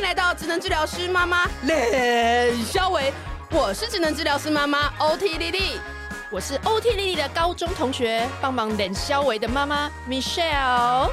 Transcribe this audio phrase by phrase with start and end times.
[0.00, 3.12] 迎来到智能治疗师妈妈冷肖维，
[3.50, 5.78] 我是智能治疗师妈妈 OT 丽丽，
[6.30, 11.10] 我是 OT 丽丽的高中同学，帮忙冷肖维的妈妈 Michelle。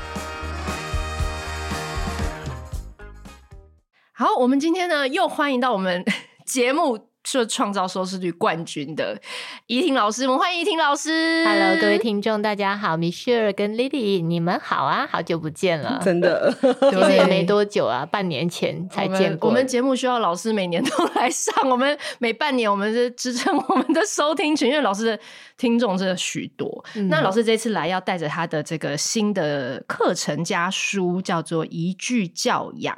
[4.14, 6.06] 好，我们今天呢又欢迎到我们
[6.48, 7.07] 节目。
[7.30, 9.20] 是创造收视率冠军的
[9.66, 11.44] 怡婷老师，我们欢迎怡婷老师。
[11.46, 16.56] Hello，各位听众，大家好，Michelle 跟 Lily，你们好啊，好久不见了，真的，
[16.90, 19.50] 其实也没多久啊，半年前才见过。
[19.50, 25.20] 我们节目需要老师每年都来上，我们每半年我们是支撑我们的收听群，因为老师的
[25.58, 26.86] 听众真的许多。
[26.96, 32.96] 嗯、那老师这次来要带着他的这个新的课程加书，叫做《一句教养》。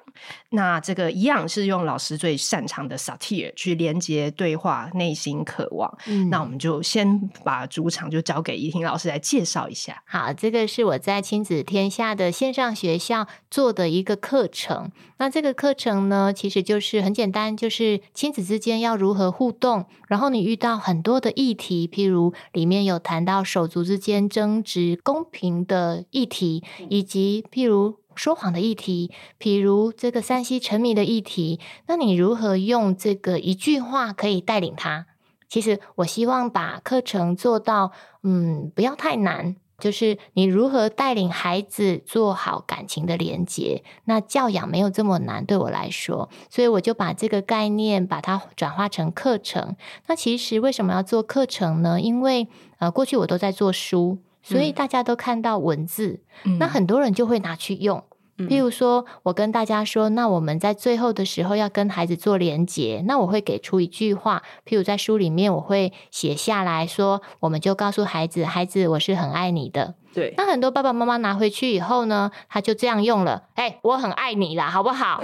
[0.52, 5.96] 那这个一样是用老师最擅长的 satire 去连接对话、内心渴望。
[6.08, 10.02] 嗯，那我们就先把主场就交给怡婷老师来介绍一下。
[10.08, 14.92] 好，这个是我在亲子天下的线上学校做的一个课程。
[15.18, 19.86] 那这个课程呢，其实就是很简单，就是亲子之间要如何互动。
[20.08, 28.00] 然后你遇到很多的议题，譬如里面有谈到手足之间争执、公平的议题，以及譬如。
[28.20, 35.06] 说谎的议题，譬如这个山西沉迷的议题，那你如何用这个一句话可以带领他？
[35.48, 43.86] 其实我希望把课程做到，嗯，不要太难，就是你如何带领孩子做好感情的连接。
[44.04, 49.78] 那教养没有这么难，对我来说，所以我就把这个概念把它转化成课程。
[50.08, 52.02] 那其实为什么要做课程呢？
[52.02, 58.04] 因为呃，过去我都在做书，所以大家都看到文字，嗯、那很多人就会拿去用。
[58.48, 69.96] 譬如说，我跟大家说，那我们在最后的时候要跟孩子做连结，那我会给出一句话，譬如在书里面我会写下来说，我们就告诉孩子，孩子，我是很爱你的。
[70.14, 70.34] 对。
[70.38, 75.22] 那很多爸爸妈妈拿回去以后呢，他就这样用了，哎，我很爱你啦，好不好？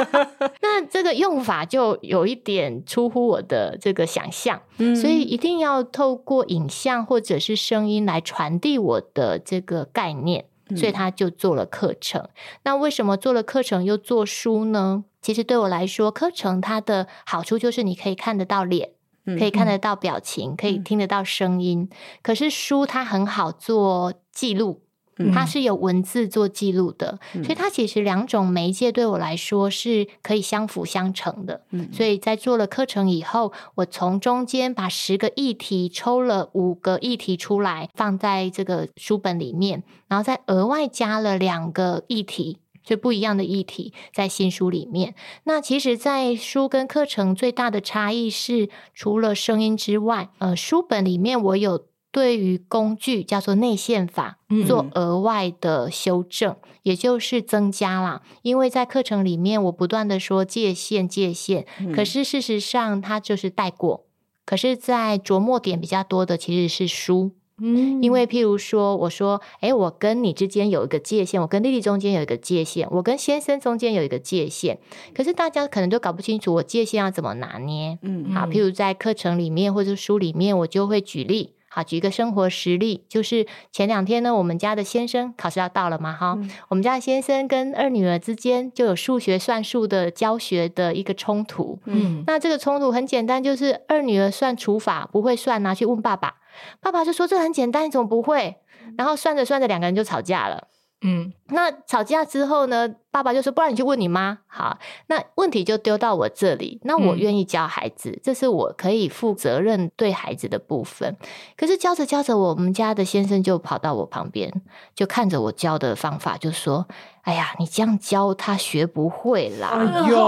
[0.62, 10.46] 那这个用法就有一点出乎我的这个想象，嗯，所以一定要透过影像或者是声音来传递我的这个概念。
[10.74, 12.20] 所以他就做了课程。
[12.22, 12.30] 嗯。
[12.64, 15.04] 那为什么做了课程又做书呢？
[15.20, 18.90] 其实对我来说，课程它的好处就是你可以看得到脸，
[19.38, 21.90] 可以看得到表情，可以听得到声音。
[22.22, 24.85] 可是书它很好做记录。
[25.32, 31.62] 它是有文字做记录的，嗯，所以它其实两种媒介对我来说是可以相辅相成的。
[31.70, 45.14] 嗯，所以在做了课程以后，我从中间把十个议题抽了五个议题出来，放在这个书本里面，然后再额外加了两个议题，就不一样的议题在新书里面。
[45.44, 51.86] 那其实，在书跟课程最大的差异是，除了声音之外，呃，书本里面我有。
[52.16, 58.22] 对于工具叫做内线法做额外的修正，嗯，也就是增加啦。
[58.40, 64.06] 因为在课程里面，我不断的说界限，界限，嗯，可是事实上它就是带过。
[64.46, 74.78] 可是，在琢磨点比较多的其实是书，嗯，因为譬如说，我说，哎，我跟你之间有一个界限，我跟丽丽中间有一个界限，我跟先生中间有一个界限，
[75.14, 77.98] 可是大家可能都搞不清楚我界限要怎么拿捏。
[78.00, 81.52] 嗯，好，譬如在课程里面或者书里面，我就会举例。
[81.76, 96.36] 好，举一个生活实例，就是前两天呢，我们家的先生考试要到了嘛，哈、嗯，我们家的先生跟二女儿之间就有数学算术的教学的一个冲突，嗯，那这个冲突很简单，就是二女儿算除法不会算，拿去问爸爸，
[96.80, 98.56] 爸爸就说这很简单，你怎么不会？
[98.96, 100.68] 然后算着算着，两个人就吵架了。
[101.02, 106.80] 嗯，那吵架之后呢，爸爸就说：“不然你去问你妈。”好，那问题就丢到我这里。
[106.84, 111.16] 那我愿意教孩子，嗯，这是我可以负责任对孩子的部分。
[111.56, 114.62] 可是教着教着，我们家的先生就跑到我旁边，
[114.94, 116.86] 就看着我教的方法，就说。
[117.26, 119.70] 哎呀，你这样教他学不会啦！
[119.74, 120.16] 哎呦，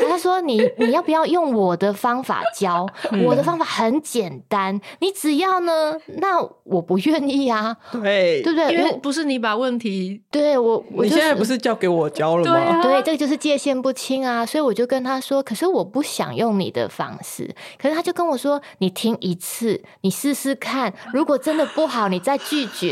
[0.08, 2.86] 他说你你要不要用我的方法教？
[3.12, 8.72] 嗯、我的方法很简单，你只要呢，那我不愿意啊， 对对不对？
[8.74, 12.52] 因为不是你把问题，对我，我、就是，你现在不是交给我教了吗？
[12.54, 12.80] 对、啊？
[12.82, 22.85] 对，这个就是界限不清啊，所以我就跟他说，可是我不想用你的方式，可是他就跟我说，你听一次，你试试看，如果真的不好，你再拒绝。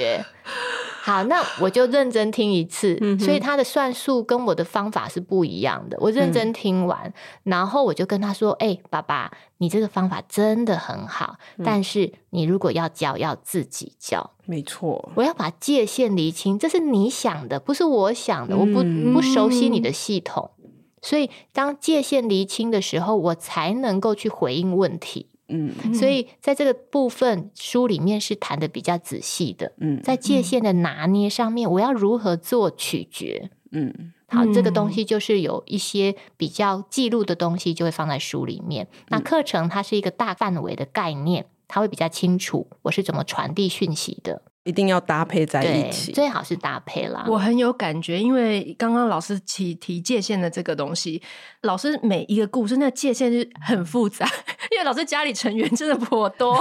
[1.02, 2.96] 好，那我就认真听一次。
[3.02, 5.98] 嗯、所以他的算术跟我的方法是不一样的。
[6.00, 7.12] 我认真听完，嗯、
[7.44, 14.30] 然后我就跟他说：“哎、欸，爸爸，你这个方法真的很好，嗯、但是你如果要教，要自己教。
[14.46, 18.56] 没错，我要把界限厘清，这是你想的，不是我想的。
[18.56, 18.82] 我不
[19.12, 20.52] 不熟悉你的系统，
[21.02, 29.72] 所以当界限厘清的时候，我才能够去回应问题。”嗯，所以在这个部分书里面是谈的比较仔细的。
[29.78, 33.50] 嗯，在界限的拿捏上面，我要如何做取决？
[33.72, 38.88] 嗯，好，这个东西就是有一些比较记录的东西，就会放在书里面。
[39.08, 44.42] 那课程它是一个大范围的概念，它会比较清楚我是怎么传递讯息的。
[44.64, 47.24] 一定要搭配在一起，最好是搭配啦。
[47.28, 51.22] 我很有感觉，因为刚刚老师提提界限的这个东西，
[51.62, 54.26] 老师每一个故事那个界限是很复杂，
[54.72, 56.56] 因为老师家里成员真的颇多，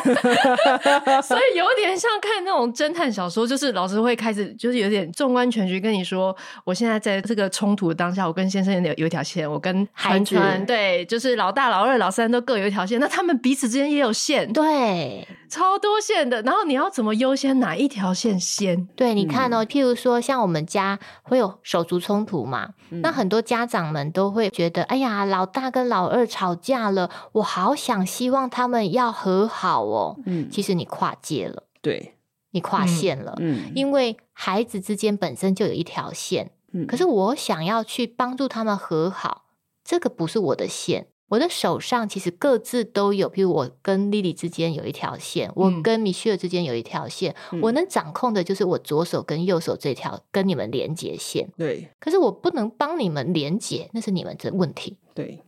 [1.23, 6.35] 所以有点像看那种侦探小说，就是老师会开始就是有点纵观全局跟你说，
[6.65, 18.87] 我现在在这个冲突的当下，我跟先生有有一条线，我跟韩川对，就是老大、老二、老三都各有一条线，那他们彼此之间也有线，对，超多线的，然后你要怎么优先哪一条线先？
[18.95, 30.17] 对，你看哦，譬如说像我们家会有手足冲突嘛，嗯、那很多家长们都会觉得，哎呀，老大跟老二吵架了，我好想希望他们要和好哦。
[30.25, 32.15] 嗯，其实你跨界了，对，
[32.51, 39.45] 你跨线了，嗯，因为孩子之间本身就有一条线，嗯，可是我想要去帮助他们和好，
[39.83, 41.07] 这个不是我的线。
[41.33, 51.49] 我的手上其实各自都有，比如我跟莉莉之间有一条线，嗯、我跟米歇尔之间有一条线，嗯、我能掌控的就是我左手跟右手这条跟你们连接线。
[51.57, 54.95] 对，可是我不能帮你们连接，那是你们的问题。
[55.15, 55.41] 对，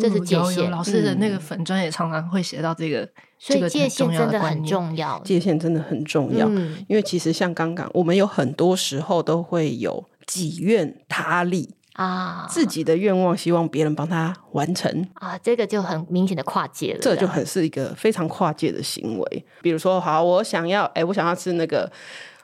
[0.00, 0.68] 这是界限。
[0.68, 5.20] 老师的那个粉专也常常会写到这个，嗯、所以界限真的很重要。
[5.20, 11.70] 界限真的很重要，嗯、因为其实像刚刚我们有很多时候都会有己愿他利。
[11.94, 17.00] 啊，自己的愿望希望别人帮他完成啊，这个就很明显的跨界了。
[17.00, 19.46] 这就很是一个非常跨界的行为。
[19.60, 21.90] 比如说，好，我想要，哎，我想要吃那个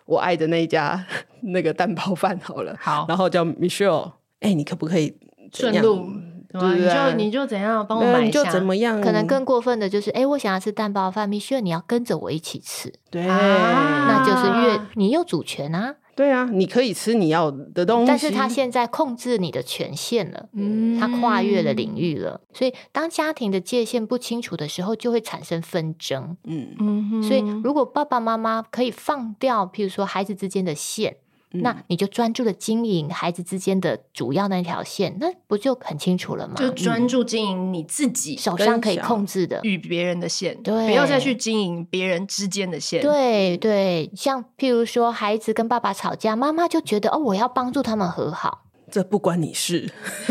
[0.05, 1.05] 我爱的那一家
[1.43, 5.17] 那个蛋包饭，好了，好，然后叫 Michelle，哎，你可不可以
[5.53, 6.07] 顺路？
[6.53, 8.45] 对，你就你就怎样帮我买一下？
[8.45, 9.01] 就怎么样？
[9.01, 15.97] 可能更过分的就是，哎，我想要吃蛋包饭，Michelle，你要跟着我一起吃，对，那就是越你有主权啊。
[16.17, 26.75] 对啊，你可以吃你要的东西，但是他现在控制你的权限了，嗯，他跨越了领域了，所以当家庭的界限不清楚的时候，就会产生纷争，嗯。
[26.81, 31.19] 嗯，所以如果爸爸妈妈可以放掉，譬如说孩子之间的线。
[31.63, 36.55] 那你就专注的经营孩子之间的主要那条线，那不就很清楚了吗？
[36.57, 43.01] 就专注经营你自己手上可以控制的与别人的线，对，不要再去经营别人之间的线。
[43.03, 48.66] 对对，像譬如说孩子跟爸爸吵架，妈妈就觉得哦，我要帮助他们和好。
[48.91, 49.81] 这不关你事，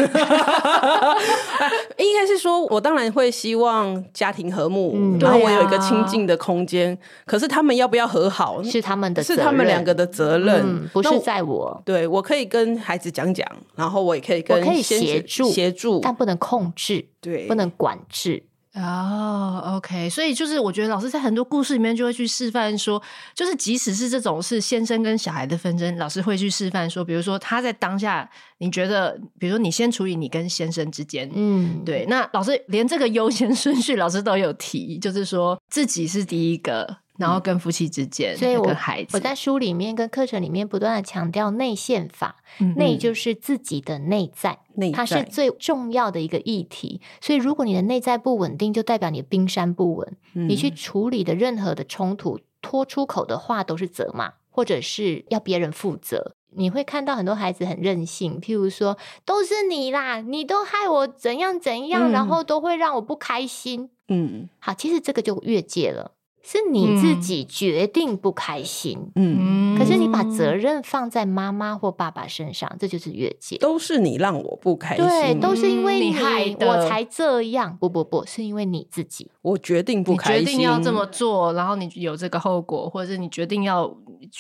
[1.98, 6.94] 应该是说，我当然会希望家庭和睦，嗯、然后我有一个亲近的空间。
[6.94, 11.82] 嗯、可是他们要不要和好，是他们的，是他们两个的责任，嗯、不是在我。
[11.86, 18.44] 对，我可以跟孩子讲讲，然后我也可以跟，我可以协助协助，但不能控制，对，不能管制。
[18.76, 23.02] 哦、oh，OK，所以就是我觉得老师在很多故事里面就会去示范说，
[23.34, 36.98] 就是即使是这种是先生跟小孩的纷争，老师会去示范说，比如说他在当下，你觉得，比如说你先处理你跟先生之间，嗯，对，那老师连这个优先顺序老师都有提，就是说自己是第一个。
[37.18, 47.00] 然后跟夫妻之间，所以我跟孩子，我在书里面跟课程里面不断的强调内线法，嗯、内就是自己的内在，内在它是最重要的一个议题。
[47.22, 50.18] 所以如果你的内在不稳定，就代表你的冰山不稳。
[50.34, 56.36] 嗯、你去处理的任何的冲突，拖出口的话都是责骂，或者是要别人负责。
[56.58, 63.90] 你会看到很多孩子很任性，譬如说都是你啦，你都害我怎样怎样，嗯、然后都会让我不开心。
[64.08, 66.12] 嗯，好，其实这个就越界了。
[66.46, 73.58] 是你自己决定不开心，嗯，可是你把责任放在妈妈或爸爸身上，这就是越界。
[73.58, 77.76] 都是你让我不开心，对，都是因为你，你害的，我才这样。
[77.80, 83.86] 不不不，是因为你自己，我决定不开心，决定要这么做，然后你有这个后果，或者是你决定要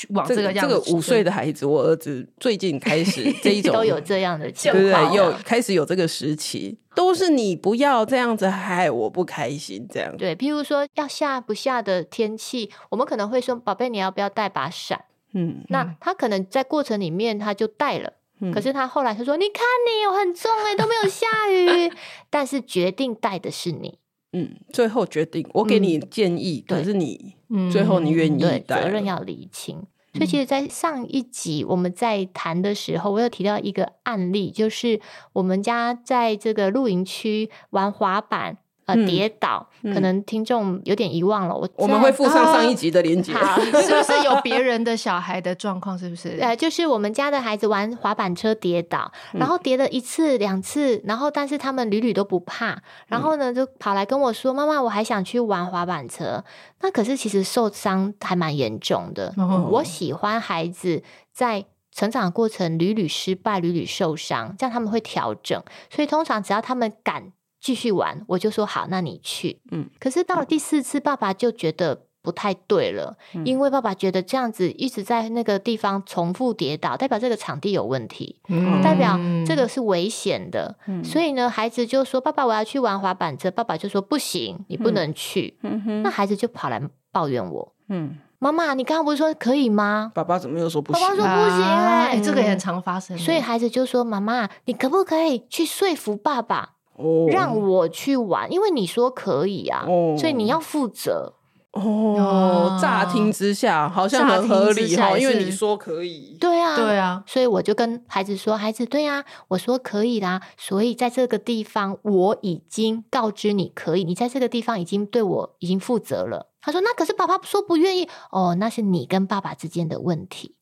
[0.09, 0.73] 往这个样子。
[0.75, 6.77] 这个五岁的孩子，我儿子最近开始 这一种都有这样的情况，对对对，有开始有这个时期。
[6.95, 10.33] 都是你不要这样子害我不开心，这样对。
[10.33, 21.91] 譬如说要下不下的天气，我们可能会说：“宝贝，你要不要带把伞？”嗯，那他可能在过程里面他就带了，嗯、可是他后来他说：“你看你有很重哎，都没有下雨。
[22.29, 23.99] ”但是决定带的是你，
[24.31, 27.35] 嗯，最后决定我给你建议，嗯、可是你
[27.71, 29.85] 最后你愿意带，责任要厘清。
[30.13, 35.01] 所以，其实，在上一集我们在谈的时候，我有提到一个案例，就是
[35.33, 41.55] 我们家在这个露营区玩滑板，呃跌倒，可能听众有点遗忘了。
[41.55, 45.97] 我我们会附上上一集的链接，好， 是不是有别人的小孩的状况？
[45.97, 46.37] 是不是？
[46.41, 56.43] 呃，就是我们家的孩子玩滑板车跌倒，然后跌了一次两次，然后但是他们屡屡都不怕，然后呢就跑来跟我说：“妈妈，我还想去玩滑板车。”
[56.81, 59.33] 那可是其实受伤还蛮严重的。
[59.71, 61.65] 我喜欢孩子在。
[61.97, 65.63] 成长过程屡屡失败，屡屡受伤，这样他们会调整。
[65.89, 67.31] 所以通常只要他们敢
[67.65, 69.59] 继续玩，我就说好，那你去。
[69.71, 69.89] 嗯。
[69.99, 80.77] 可是到了第四次，爸爸就觉得不太对了，嗯、因为爸爸觉得这样子一直在那个地方重复跌倒，代表这个场地有问题，嗯、代表这个是危险的。
[80.85, 85.57] 嗯、所以呢，孩子就说：“爸爸，我要去玩滑板车。”爸爸就说：“不行，你不能去。
[85.63, 86.79] 嗯”嗯、那孩子就跑来
[87.11, 87.73] 抱怨我。
[87.89, 88.17] 嗯。
[88.37, 90.11] 妈妈，你刚刚不是说可以吗？
[90.13, 91.01] 爸爸怎么又说不行？
[91.01, 93.17] 爸爸说不行哎、欸，这个也很常发生。
[93.17, 98.51] 所以孩子就说：“妈妈，你可不可以去说服爸爸，哦、让我去玩？
[98.51, 101.33] 因为你说可以啊，哦、所以你要负责。”
[101.75, 106.37] 哦，乍听之下好像很合理哈，因为你说可以。
[106.39, 110.41] 对啊，对啊，所以我就跟孩子说：“孩子，对啊，我说可以啦。
[110.57, 120.55] 所以在这个地方，我已经告知你可以，你在这个地方已经对我已经负责了。”他说：“那可是爸爸说不愿意哦，那是你跟爸爸之间的问题。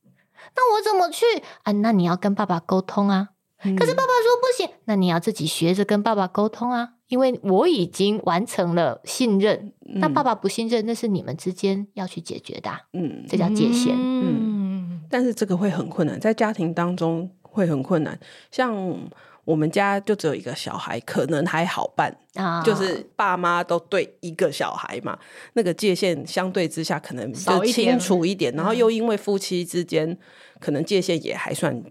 [0.56, 1.26] 那我怎么去
[1.62, 1.72] 啊？
[1.74, 3.28] 那你要跟爸爸沟通啊。
[3.66, 4.10] 嗯、可是爸爸
[4.58, 6.94] 行，那你要自己学着跟爸爸沟通啊。
[7.08, 12.80] 因为我已经完成了信任，嗯、那爸爸不信任，那是你们之间要去解决的、啊。
[12.94, 13.96] 嗯，这叫界限。
[13.98, 18.20] 嗯，但是这个会很困难，在家庭当中会很困难。
[18.52, 18.98] 像。
[19.46, 22.64] 我们家就只有一个小孩，可能还好办，oh.
[22.64, 25.20] 就是爸妈都对一个小孩嘛，
[25.52, 30.18] 那个界限相对之下可能就清楚一点，一点然后又因为夫妻之间
[30.62, 31.84] 可能界限也还算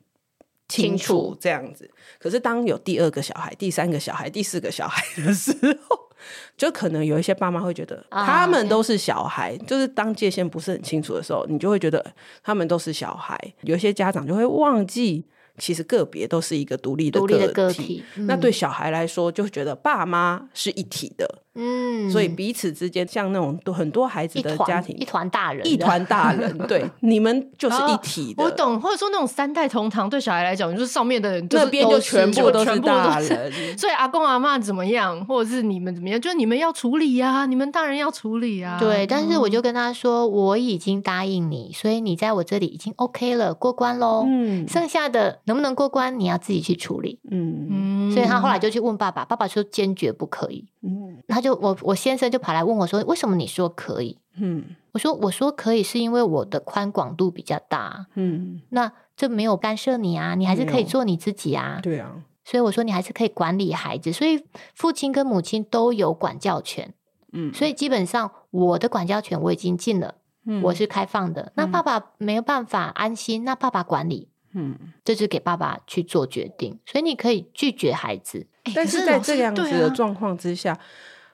[0.72, 1.90] 清楚，这样子。
[2.18, 5.52] 可是当有第二个小孩、第三个小孩、第四个小孩的时
[5.88, 5.98] 候，
[6.56, 9.68] 就可能有一些爸妈会觉得他们都是小孩，oh.
[9.68, 12.04] 就是当界限不是很清楚的时候，你就会觉得
[12.42, 13.38] 他们都是小孩。
[13.62, 15.24] 有一些家长就会忘记。
[15.62, 21.38] 其实个别都是一个独立的个体，独立的个体，嗯、那对小孩来说就会觉得爸妈是一体的。
[21.54, 28.42] 嗯，所以彼此之间像那种都很多孩子的家庭，一团大人，一团大人， 对，你们就是一体的。
[28.42, 33.52] 我懂，或者说那种三代同堂，对小孩来讲，就是上面的人那边就全部都是大人。
[33.76, 38.78] 所以阿公阿妈怎么样，或者是你们怎么样，就是你们要处理呀，你们大人要处理啊。
[38.80, 44.24] 对，但是我就跟他说，我已经答应你，所以你在我这里已经 OK 了，过关喽。
[44.26, 47.20] 嗯，剩下的能不能过关，你要自己去处理。
[47.30, 50.66] 嗯嗯，所以他后来就去问爸爸，爸爸说坚决不可以。
[50.80, 61.80] 嗯，他就我我先生就跑来问我说：“为什么你说可以？”嗯，我说：“我说可以是因为我的宽广度比较大。”嗯，那这没有干涉你啊，你还是可以做你自己啊。
[61.82, 64.42] 对啊，所以我说你还是可以管理孩子，所以
[64.74, 66.94] 父亲跟母亲都有管教权。
[67.34, 71.52] 嗯，所以基本上我的管教权我已经尽了，嗯，我是开放的。
[71.56, 76.78] 那爸爸没有办法安心，那爸爸管理，嗯，这是给爸爸去做决定。
[76.86, 78.46] 所以你可以拒绝孩子。
[78.74, 80.78] 但是在这样子的状况之下，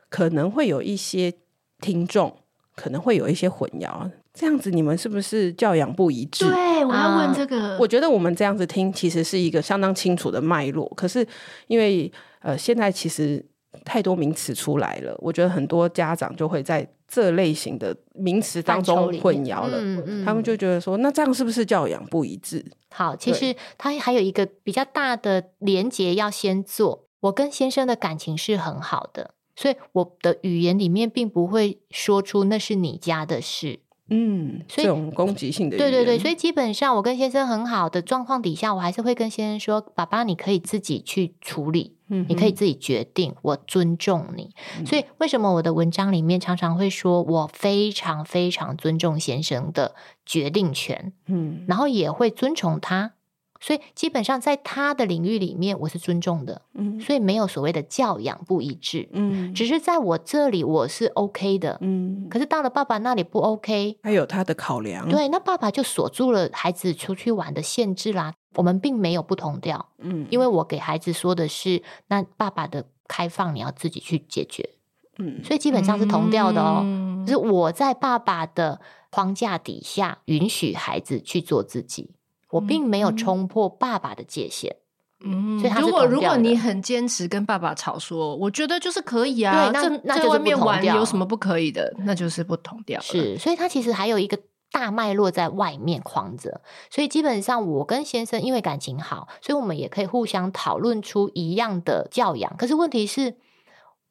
[0.09, 1.33] 可能会有一些
[1.81, 2.35] 听众
[2.75, 4.11] 可能会有一些混淆。
[4.33, 6.49] 这样子你们是不是教养不一致？
[6.49, 7.77] 对，我要问这个。
[7.79, 10.89] 我觉得我们这样子听，其实是一个相当清楚的脉络。
[10.97, 11.27] 可是
[11.67, 12.11] 因为
[12.41, 13.45] 呃，现在其实
[13.85, 19.79] 太多名词出来了，我觉得很多家长就会在这类型的名词当中混淆了。
[19.81, 22.65] 嗯嗯，他们就觉得说，那这样是不是教养不一致？
[22.91, 27.07] 好，其实他还有一个比较大的连结要先做。
[27.21, 33.81] 我跟先生的感情是很好的，所以我的语言里面并不会说出那是你家的事。
[34.11, 35.77] 嗯，所以这种攻击性的。
[35.77, 44.55] 对对对，所以基本上我跟先生很好的状况底下，我还是会跟先生说：“爸爸，你可以自己去处理，嗯，你可以自己决定，我尊重你。
[44.79, 49.95] 嗯”所以为什么我的文章里面常常会说我非常非常尊重先生的
[50.27, 53.13] 决定权，嗯，然后也会尊崇他。
[53.61, 68.35] 所以基本上在他的领域里面，我是尊重的，嗯，所以没有所谓的教养不一致，嗯，只是在我这里我是 OK 的，嗯，可是到了爸爸那里不 OK，他有他的考量，对，那爸爸就锁住了孩子出去玩的限制啦。
[68.55, 74.71] 我们并没有不同调，嗯，因为我给孩子说的是，那爸爸的开放你要自己去解决，
[75.19, 82.11] 嗯，所以基本上是同调的哦，嗯，就是我在爸爸的框架底下允许孩子去做自己。
[82.51, 84.77] 我并没有冲破爸爸的界限，
[85.25, 93.01] 嗯，所以如果如果你很坚持跟爸爸吵说，我觉得就是可以啊，对，那那就是外面玩有什么不可以的，那就是不同调。
[93.01, 94.39] 是，所以他其实还有一个
[94.71, 102.57] 大脉络在外面框着，所以基本上我跟先生因为感情好，所以我们也可以互相讨论出一样的教养。
[102.57, 103.37] 可是问题是，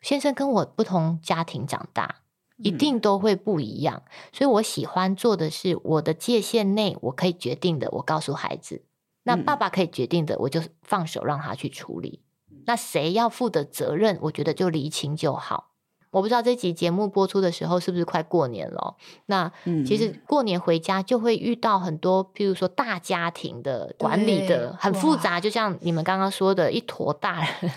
[0.01, 2.17] 先生跟我不同家庭长大，
[2.57, 4.03] 一定都会不一样。
[4.05, 8.83] 嗯、所以我喜欢做的是我的界限内我可以决定的，我告诉孩子。
[9.23, 12.21] 那爸爸可以决定的，我就放手让他去处理。
[12.65, 15.71] 那谁要负的责任，我觉得就厘清就好。
[16.11, 18.95] 我不知道这集节目播出的时候是不是快过年了？
[19.25, 19.51] 那
[19.85, 27.71] 其实过年回家就会遇到很多，譬如说大家庭的管理的很复杂，就像你们刚刚说的一坨大人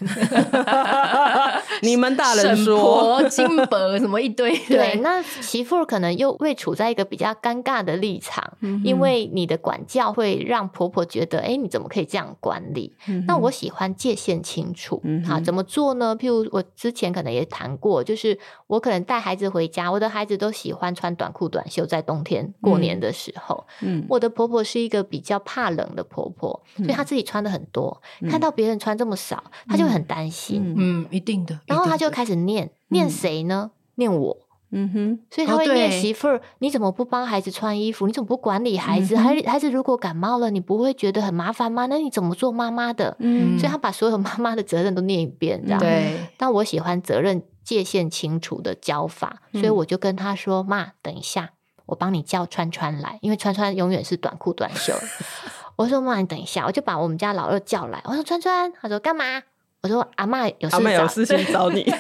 [1.83, 12.95] 你们大人说婆 金伯什么一堆，对，那媳妇可能又会处在一个比较尴尬的立场，嗯、因为你的管教会让婆婆觉得，哎，你怎么可以这样管理？
[13.09, 16.17] 嗯、那我喜欢界限清楚，嗯、哼好，怎么做呢？
[16.17, 18.20] 譬如我之前可能也谈过，就是。
[18.21, 23.67] 是我可能带孩子回家，我的孩子都喜欢穿短裤短袖，在冬天过年的时候。
[23.81, 30.75] 嗯，我的婆婆是一个比较怕冷的婆婆，嗯、所以她自己穿的很多，嗯、看到别人穿这么少，她就很担心。
[30.77, 31.59] 嗯，一定的。
[31.67, 33.71] 然后她就开始念，念谁呢？
[33.95, 34.37] 念我。
[34.73, 38.07] 嗯哼，所以她会念媳妇儿，哦、你怎么不帮孩子穿衣服？
[38.07, 39.17] 你怎么不管理孩子？
[39.17, 41.87] 孩、嗯、孩子如果感冒了，你不会觉得很麻烦吗？
[41.87, 43.17] 那你怎么做妈妈的？
[43.19, 45.81] 嗯，所以她把所有妈妈的责任都念一遍，这样。
[45.81, 46.21] 对。
[46.37, 47.43] 但我喜欢责任。
[47.65, 51.51] 界限清楚的教法，所以我就跟他说：“妈、嗯，等一下，
[51.87, 54.95] 我帮你叫川川来，因为川川永远是短裤短袖。
[55.77, 59.43] ”我说：“妈，你等一下，我就把我们家老二叫来。”我说：“川川。”他说：“干嘛？”
[59.83, 61.85] 我说：“阿妈有事，阿妈有事情找你。”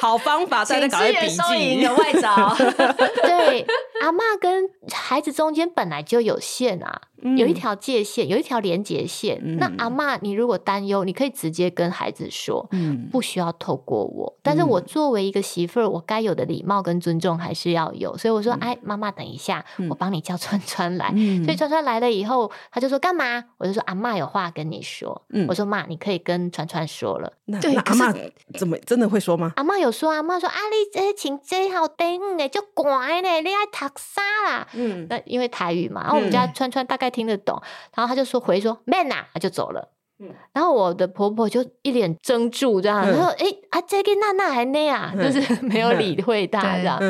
[0.00, 2.54] 好方法，在那搞一笔记的外找。
[3.22, 3.66] 对，
[4.02, 7.02] 阿妈跟孩子中间本来就有线啊。
[7.36, 9.40] 有一条界限，有一条连接线。
[9.44, 14.38] 嗯、那阿妈，你如果担忧，你可以直接跟孩子说，嗯、不需要透过我。
[14.40, 18.16] 但是我作为一个媳妇儿，我该有的礼貌跟尊重还是要有。
[18.16, 21.12] 所以我说，嗯、哎，妈妈，等一下，我帮你叫川川来。
[21.16, 23.42] 嗯、所以川川来了以后，他就说干嘛？
[23.58, 25.20] 我就说阿妈有话跟你说。
[25.30, 27.32] 嗯、我说妈，你可以跟川川说了。
[27.46, 28.14] 那对那阿妈
[28.56, 29.52] 怎么真的会说吗？
[29.56, 34.68] 阿妈有说，阿嬷说啊，你这请这好等呢，就乖呢，你爱读啥啦？
[34.74, 37.08] 嗯，那因为台语嘛，然后我们家川川大概。
[37.18, 37.60] 听得懂，
[37.96, 39.88] 然后他就说回说 man 啊，他就走了。
[40.20, 47.00] 嗯，然后我的婆婆就一脸怔住这样，然后哎啊，这个娜娜还那样，就是没有理会她这样。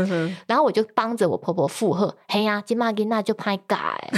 [0.46, 4.10] 然后我就帮着我婆婆附和，嘿呀，金妈给娜就拍改。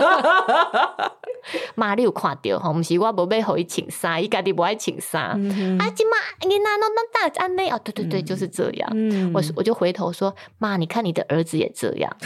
[1.74, 2.72] 妈，你有看到吼？
[2.72, 5.22] 不是我无要互伊穿衫，伊家己无爱穿衫。
[5.22, 8.90] 啊，今妈你那那那大安内哦，对对对，就是这样。
[9.32, 12.14] 我我就回头说，妈，你看你的儿子也这样。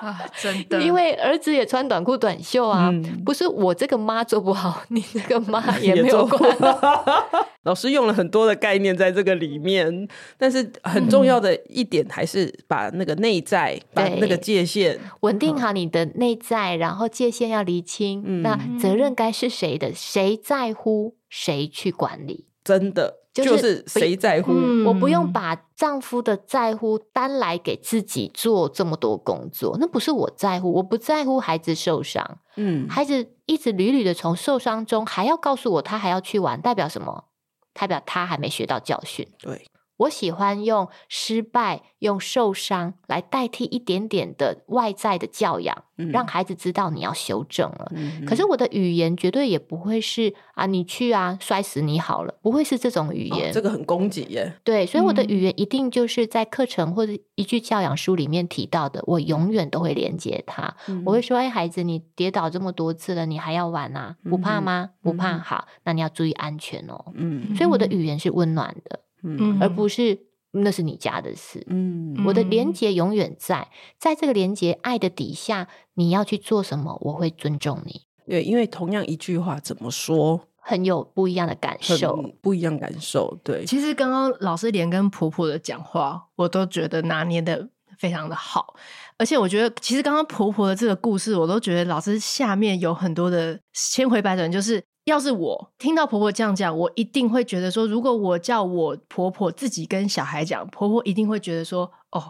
[0.00, 6.56] 啊，真的，因为儿子也穿短裤短袖啊，嗯、不是我这个妈做不好，你这个妈也 没有关。
[7.64, 10.08] 老师用了很多的概念在这个里面，
[10.38, 19.92] 但是很重要的一点还是把那个内在，嗯、把那个界限稳定好你的内在，然后界限要厘清，嗯、那责任该是谁的？
[19.94, 22.46] 谁在乎，谁去管理？
[22.64, 23.19] 真的。
[23.44, 24.52] 就是谁在乎？
[24.84, 30.72] 我不用把丈夫的在乎担来给自己做这么多工作，那不是我在乎。
[30.72, 37.24] 我不在乎孩子受伤，嗯，孩子一直屡屡的从受伤中还要告诉我他还要去玩，代表什么？
[37.72, 39.26] 代表他还没学到教训。
[39.38, 39.64] 对。
[40.00, 47.92] 我喜欢用失败、用受伤来代替一点点的外在的教养，嗯、让孩子知道你要修正了。
[47.94, 53.50] 嗯、可是我的语言绝对也不会是啊，你去啊，摔死你好了，不会是这种语言。
[53.50, 54.52] 哦、这个很攻击耶。
[54.64, 60.74] 对，所以我的语言一定就是在课程或者一句教养书里面提到的，我永远都会连接他。
[60.88, 64.16] 嗯、我会说：“哎，孩子，你跌倒这么多次了，你还要玩啊？
[64.24, 64.90] 不怕吗？
[65.02, 65.36] 不怕。
[65.36, 68.99] 嗯、好，那你要注意安全哦。”嗯，所以我的语言是温暖的。
[69.22, 70.18] 嗯，而不是
[70.52, 71.64] 那是你家的事。
[71.68, 78.02] 嗯，我的连接永远在，在这个连接爱的底下，你要去做什么，我会尊重你。
[78.26, 83.38] 对，因为同样一句话怎么说，很有不一样的感受，不一样感受。
[83.44, 88.74] 对，其实刚刚老师连跟婆婆的讲话，我都觉得拿捏的非常的好，
[89.18, 94.82] 而且我觉得，其实刚刚婆婆的这个故事，我都觉得老师下面有很多的千回百转，就是。
[95.10, 102.22] 要是我听到婆婆这样讲，我一定会觉得说，如果我叫我婆婆自己跟小孩讲，婆婆一定会觉得说，哦，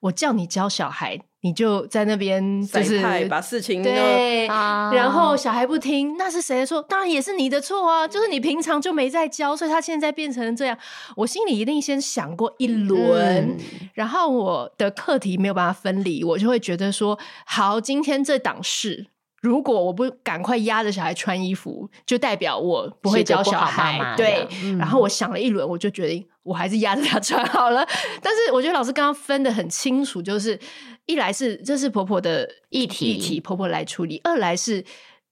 [0.00, 6.80] 我叫你教小孩，你就在那边就是把事情对，然后小孩不听，那是谁的错？
[6.82, 10.78] 当然也是你的错啊，就是你平常就没在教，所以他现在变成这样。
[11.16, 13.58] 我心里一定先想过一轮，嗯、
[13.94, 19.08] 然后我的课题没有办法分离，我就会觉得说，好，今天这档事。
[19.40, 23.92] 如果我不赶快压着小孩穿衣服，就代表我不会教小孩。
[23.92, 27.86] 妈妈对，嗯、然后我想了一轮，我就决定我还是压着他穿好了。
[28.20, 30.58] 但是我觉得老师刚刚分的很清楚，就是
[31.06, 34.84] 一来是这是婆婆的议题，议题婆婆来处理；二来是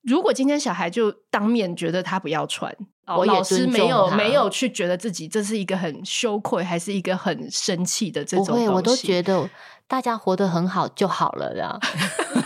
[0.03, 2.73] 如果今天小孩就当面觉得他不要穿，
[3.09, 9.51] 我老师没有没有去觉得自己这是一个很羞愧，还是一个很生气的这种东西，不会，我都觉得
[9.88, 11.81] 大家活得很好就好了，这样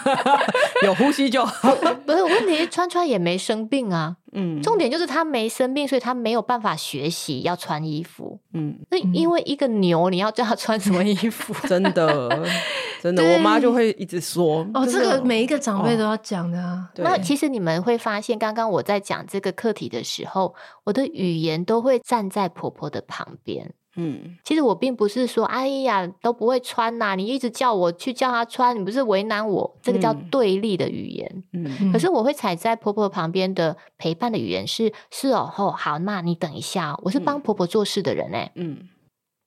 [0.84, 1.74] 有呼吸就好。
[2.06, 4.16] 不是问题，川川也没生病啊。
[4.32, 8.38] 嗯，重点就是他没生病，所以他没有办法学习要穿衣服。
[8.52, 11.54] 嗯，那因为一个牛，你要叫他穿什么衣服？
[11.66, 12.48] 真的。
[13.02, 16.86] 真的，我妈就会一直说哦，这个每一个长辈都要讲的啊。
[16.96, 23.72] 那其实你们会发现，刚刚我在讲这个课题的时候，我的语言都会站在婆婆的旁边。
[24.00, 29.76] 嗯，其实我并不是说，哎呀都不会穿呐，你一直叫我去叫她穿，你不是为难我？
[29.82, 31.44] 这个叫对立的语言。
[31.52, 38.50] 嗯，可是我会踩在婆婆旁边的陪伴的语言是是哦，好，那你等一下，我是帮婆婆做事的人哎。
[38.54, 38.88] 嗯。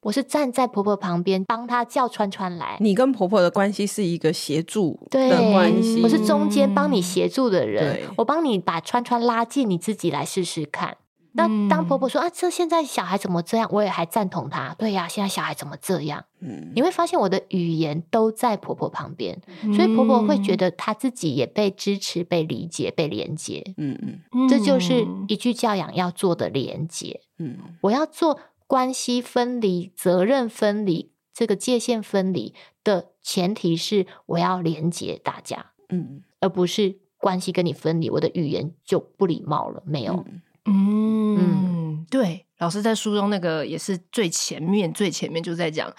[0.04, 2.76] 我是站在婆婆旁边，帮她叫川川来。
[2.82, 8.02] 你跟婆婆的关系是一个协助的关系，我是中间帮你协助的人。
[8.04, 10.98] 嗯、我帮你把川川拉近，你自己来试试看。
[11.34, 13.68] 那当婆婆说啊，这现在小孩怎么这样？
[13.72, 14.76] 我也还赞同她。
[14.78, 16.24] 对呀、啊，现在小孩怎么这样？
[16.40, 19.42] 嗯，你会发现我的语言都在婆婆旁边，
[19.76, 23.64] 所以婆婆会觉得她自己也被支持、被理解、被连接。
[23.78, 23.98] 嗯
[24.32, 27.22] 嗯，这就是一句教养要做的连接。
[27.38, 28.40] 嗯，我要做。
[28.66, 45.94] 关系分离、责任分离，这个界限分离的前提是我要连接大家，嗯，而不是关系跟你分离，我的语言就不礼貌了，没有，嗯，嗯，对，老师在书中那个也是最前面、最前面就在讲，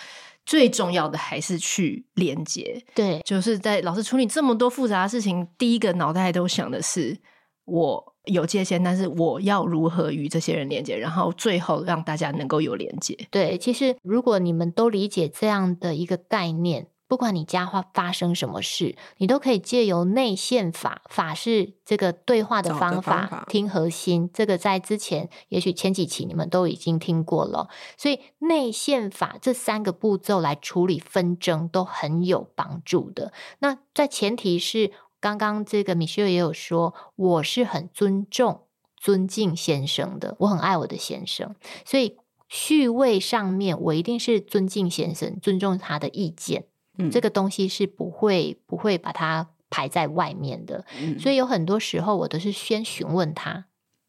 [0.46, 7.18] 最重要的还是去连接，对，就是在老师处理这么多复杂的事情，第一个脑袋都想的是
[7.64, 8.14] 我。
[8.24, 10.96] 有界限，但是我要如何与这些人连接？
[10.96, 13.14] 然后最后让大家能够有连接。
[13.30, 24.30] 对，其实如果你们都理解这样的一个概念，不管你家话发生什么事，你都可以借由内线法，法是这个对话的方法，方法听核心。
[24.32, 27.68] 这个在之前，也许前几期你们都已经听过了。
[27.96, 33.32] 所以内线法这三个步骤来处理纷争都很有帮助的。
[33.60, 34.92] 那在前提是。
[35.20, 46.66] 刚刚这个米歇尔也有说，我是很尊重、尊敬先生的，我很爱我的先生，所以序位上面我一定是尊敬先生，尊重他的意见，
[46.98, 50.84] 嗯，这个东西是不会不会把它排在外面的。
[51.00, 53.64] 嗯，所以有很多时候我都是先询问他，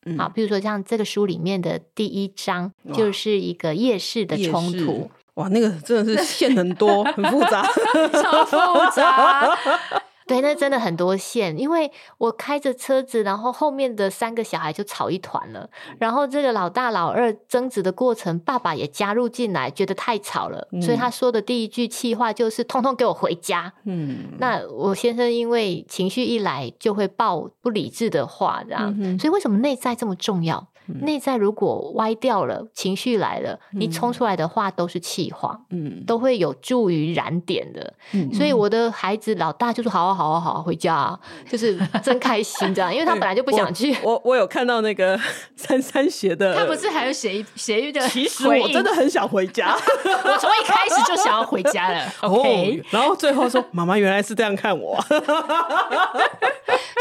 [0.06, 3.12] 嗯，好，比如说像这个书里面的第一章就。
[3.12, 7.66] 是一个夜市的冲突，哇，那个真的是线很多，很复杂，
[8.22, 8.58] 超复
[8.94, 9.58] 杂。
[10.28, 15.70] 对，那真的很多线，因为我开着车子，然后后面的三个小孩就吵一团了。
[16.00, 23.72] 然后这个老大、老二争执的过程，爸爸也加入进来，觉得太吵了，嗯、所以他说的第一句气话就是“通通给我回家”。
[23.86, 30.68] 嗯，那我先生因为情绪一来就会爆不理智的话，这样，嗯、所以为什么内在这么重要？
[31.02, 37.94] 内在如果歪掉了，情绪来了，你冲出来的话都是气话，嗯，都会有助于燃点的。
[38.14, 41.20] 嗯，所以我的孩子老大就说：“好啊，好啊，好啊，回家啊，
[41.50, 43.96] 就是真开心这样。”因为他本来就不想去。
[44.04, 45.20] 我我有看到那个
[45.56, 48.00] 珊珊写的，他不是还有写一写一个？
[48.08, 52.04] 其实我真的很想回家， 我从一开始就想要回家了。
[52.22, 55.02] OK，然后最后说：“妈妈原来是这样看我。”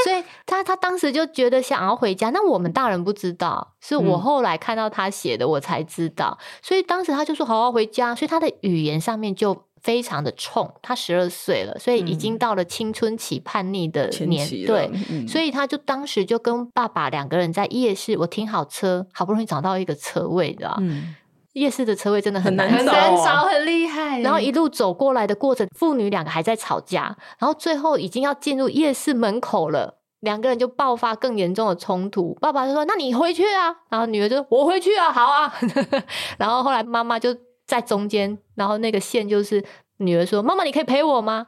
[0.05, 3.74] 所以他他当时就觉得想要回家，那我们大人不知道。
[3.87, 6.39] 是我后来看到他写的，我才知道。
[6.41, 10.73] 嗯、所以当时他就说：“好好回家。”所以他的语言上面就非常的冲。
[10.81, 14.49] 他十二岁了，所以已经到了青春期叛逆的年。
[14.65, 21.15] 对，嗯、所以他就当时就跟爸爸两个人在夜市，我停好车，好不容易找到一个车位，你知道、嗯、
[21.53, 24.21] 夜市的车位真的很难找，很难找，很厉害。
[24.21, 29.99] 然后一路走过来的过程，父女两个还在吵架，然后最后已经要进入夜市门口了。
[30.25, 35.55] 两个人就爆发更严重的冲突，爸爸就说：“那你回去啊。”然后女儿就说：“我回去啊，好啊。
[36.39, 39.65] ”然后后来妈妈就在中间，然后那个线就是
[39.99, 41.47] 女儿说：“妈妈，你可以陪我吗？”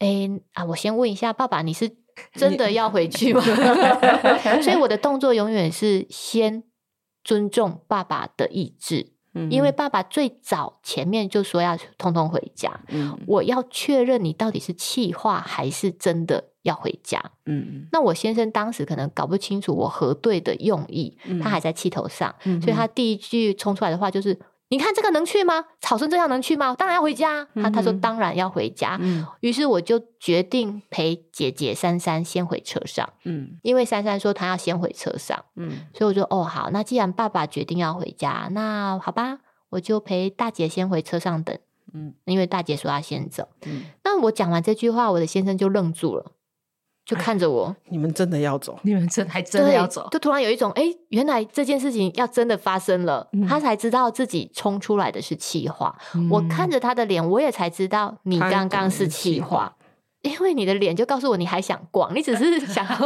[0.00, 1.90] 哎啊，我先问一下爸爸，你是
[2.32, 3.42] 真的要回去吗？
[4.62, 6.64] 所以我的动作永远是先
[7.22, 9.12] 尊重爸爸的意志。
[9.50, 17.22] 因为爸爸最早前面就说要通通回家，嗯、我要确认你到底是气话还是真的要回家。
[17.46, 24.38] 嗯，那我先生当时可能搞不清楚我核对的用意，嗯、他还在气头上，嗯、所以他第一句冲出来的话就是。
[24.68, 25.62] 你看这个能去吗？
[25.80, 26.74] 吵成这样能去吗？
[26.76, 27.46] 当然要回家。
[27.54, 28.96] 他他说当然要回家。
[29.00, 33.08] 嗯，于是我就决定陪姐姐珊珊先回车上。
[33.24, 35.44] 嗯，因为珊珊说她要先回车上。
[35.54, 41.56] 嗯，所以我就哦好，那既然爸爸决定要回家，那好吧，我就陪大姐先回车上等。
[41.92, 43.46] 嗯，因为大姐说要先走。
[43.66, 46.32] 嗯，那我讲完这句话，我的先生就愣住了。
[47.04, 48.78] 就看着我，你们真的要走？
[48.82, 50.08] 你们真还真的要走？
[50.10, 55.94] 就突然有一种，哎，原来这件事情要真的发生了，嗯、他才知道自己冲出来的是气话。
[56.14, 59.76] 嗯、我看着他的脸，我也才知道你刚刚是气话，
[60.22, 62.96] 因为你的脸就告诉我你还想逛，你只是想要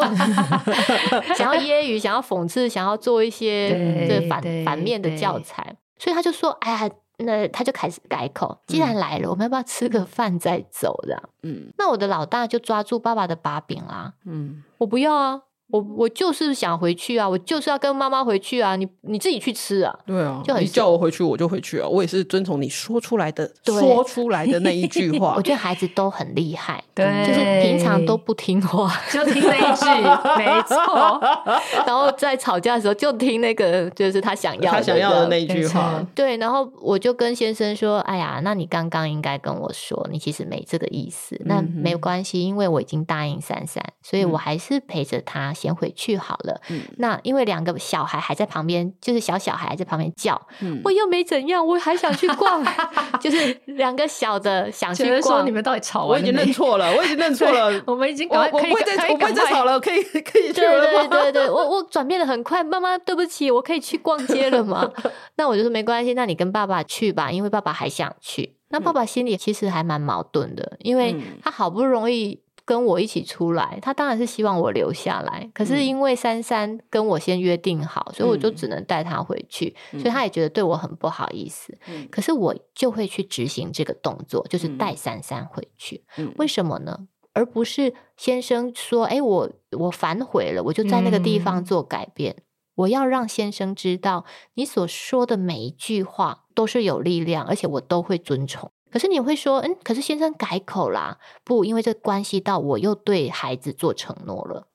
[1.34, 3.70] 想要揶揄，想要讽刺，想要做一些
[4.06, 6.90] 对反反面的教材，所以他就说，哎呀。
[7.18, 11.30] 那他就开始改口，既然来了，嗯、我们要不要吃个饭再走的？
[11.42, 14.14] 嗯，那我的老大就抓住爸爸的把柄啦。
[14.24, 15.42] 嗯，我不要啊。
[15.70, 19.94] 我我就是想回去啊，我就是要跟妈妈回去啊，你你自己去吃啊。
[20.06, 21.86] 对啊，就很你叫我回去，我就回去啊。
[21.86, 25.34] 我也是遵从你说出来的，说出来的那一句 话。
[25.36, 29.84] 我觉得孩子都很厉害，对，就是平常都不听话，就听那一句，
[30.38, 31.20] 没错。
[31.86, 36.02] 然后在吵架的时候，就听那个，就是他想要他想要的那一句话。
[36.14, 41.38] 对，然后我就跟先生说：“哎呀，那你刚刚应该跟我说，你其实没这个意思。
[41.44, 46.60] 那没有关系，因为我已经答应珊珊，所以我还是陪着他。”先回去好了。
[46.70, 52.64] 嗯，那因为两个小孩还在旁边，就是小小孩在旁边叫，嗯，我又没怎样，我还想去逛，
[53.20, 55.44] 就是两个小的想去逛。
[55.44, 56.10] 你们到底吵完？
[56.10, 57.68] 我已经认错了，我已经认错了。
[57.86, 60.80] 我们已经，我我不会再，我不会再吵了，可以可以去了。
[60.80, 62.62] 对 对对对，我我转变的很快。
[62.62, 64.88] 妈妈，对不起，我可以去逛街了吗？
[65.36, 68.54] 那我就说没关系，那你跟爸爸去吧，因为爸爸还想去。
[68.70, 72.40] 那爸爸心里其实还蛮矛盾的，因为他好不容易。
[72.68, 75.50] 跟我一起出来，他当然是希望我留下来。
[75.54, 79.74] 可是因为珊珊跟我先约定好，嗯、所以我就只能带他回去。
[79.94, 81.74] 嗯、所以他也觉得对我很不好意思。
[81.88, 86.04] 嗯、可是我就会去执行这个动作，就是带珊珊回去。
[86.18, 87.08] 嗯、为什么呢？
[87.32, 92.34] 而不是先生说：“哎，我我反悔了，我就在那个地方做改变。
[92.36, 92.42] 嗯”
[92.84, 98.70] 我要让先生知道，你所说的每一句话都是有力量，而且我都会遵从。
[98.90, 104.66] 可是你会说，嗯，可是先生改口啦，不，因为这关系到我又对孩子做承诺了。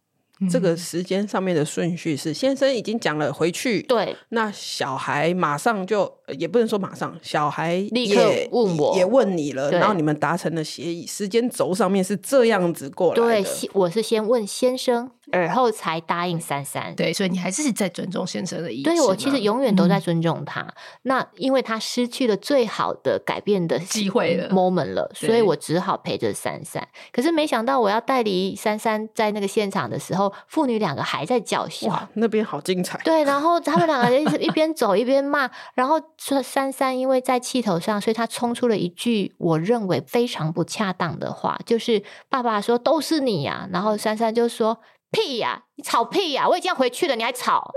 [0.52, 13.44] 这个时间上面的顺序是，先生已经讲了回去，对，那小孩马上就也不能说马上，小孩立刻问我，也问你了，然后你们达成了协议，时间轴上面是这样子过来的。
[13.44, 15.12] 对，我是先问先生。
[15.32, 18.84] 而后才答应珊珊，对，所以你还是在尊重先生的意思。
[18.84, 20.60] 对，我其实永远都在尊重他。
[20.60, 26.86] 嗯、那因为他失去了最好的改变的机会了， moment 了，所以我只好陪着珊珊。
[27.14, 31.88] 可是没想到我要带离珊珊在那个现场的时候，父女两个还在叫嚣。
[31.88, 33.00] 哇，那边好精彩。
[33.06, 44.80] 对，然后他们两个 人一边走一边骂，然后说珊珊因为在气头上，所以她冲出了一句我认为非常不恰当的话，就是爸爸说都是你呀、啊，然后珊珊就说。
[45.16, 45.70] 屁呀、啊！
[45.76, 46.50] 你吵屁呀、啊！
[46.50, 47.72] 我已经要回去了，你还吵。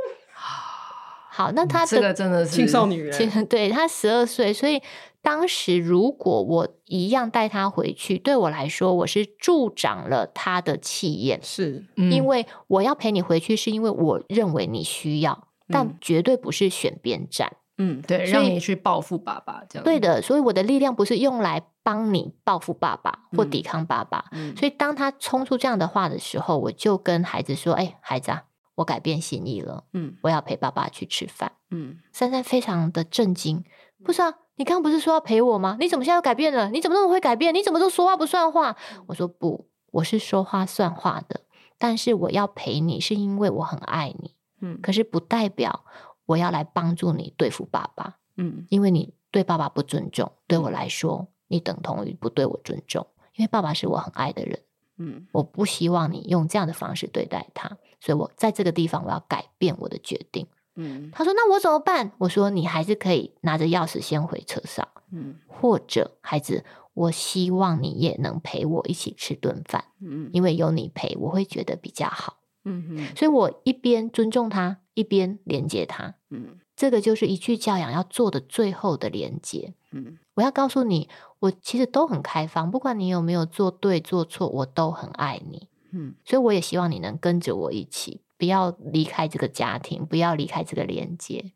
[1.30, 4.80] 好，那他的这个真的是青少女人，对，他十二岁，所以
[5.20, 11.38] 当时如果我一样带他回去，对我来说，我是助长了他的气焰。
[11.42, 17.52] 是，嗯、因为我要陪你回去，是因为我认为你需要，但绝对不是选边站。
[17.52, 17.65] 嗯，
[18.06, 19.84] 对，让你去报复爸爸这样。
[19.84, 24.24] 对的，所以我的力量不是用来帮你报复爸爸或抵抗爸爸。
[24.32, 28.44] 嗯，所以当他冲出这样的话的时候，我就跟孩子说：“哎，孩子啊，
[28.76, 29.84] 我改变心意了。
[29.92, 33.64] 嗯，我要陪爸爸去吃饭。”嗯，珊珊非常的震惊，
[34.04, 35.76] 不是啊，你刚刚不是说要陪我吗？
[35.78, 36.70] 你怎么现在又改变了？
[36.70, 37.54] 你怎么那么会改变？
[37.54, 38.76] 你怎么都说话不算话？
[39.08, 41.42] 我说不，我是说话算话的，
[41.76, 44.34] 但是我要陪你是因为我很爱你。
[44.62, 45.84] 嗯，可是不代表。
[46.26, 54.60] 我要来帮助你对付爸爸，嗯，因为你对爸爸不尊重，对我来说，你等同于不对我尊重，因为爸爸是我很爱的人，
[54.98, 62.12] 嗯，我不希望你用这样的方式对待他，所以我在这个地方我要改变我的决定，嗯，他说那我怎么办？
[62.18, 72.38] 我说你还是可以拿着钥匙先回车上，嗯，或者孩子，我希望你也能陪我一起吃顿饭，嗯，因为有你陪，我会觉得比较好。
[72.64, 76.14] 嗯哼，所以我一边尊重他，一边连接他。
[76.30, 79.74] 嗯，这个就是一句教养要做的最后的连接。
[79.92, 85.68] 嗯，我要告诉你，我其实都很开放，不管你有没有做对做错，我都很爱你。
[85.92, 91.52] 嗯，所以我也希望你能跟着我一起，不要离开这个家庭，不要离开这个连接。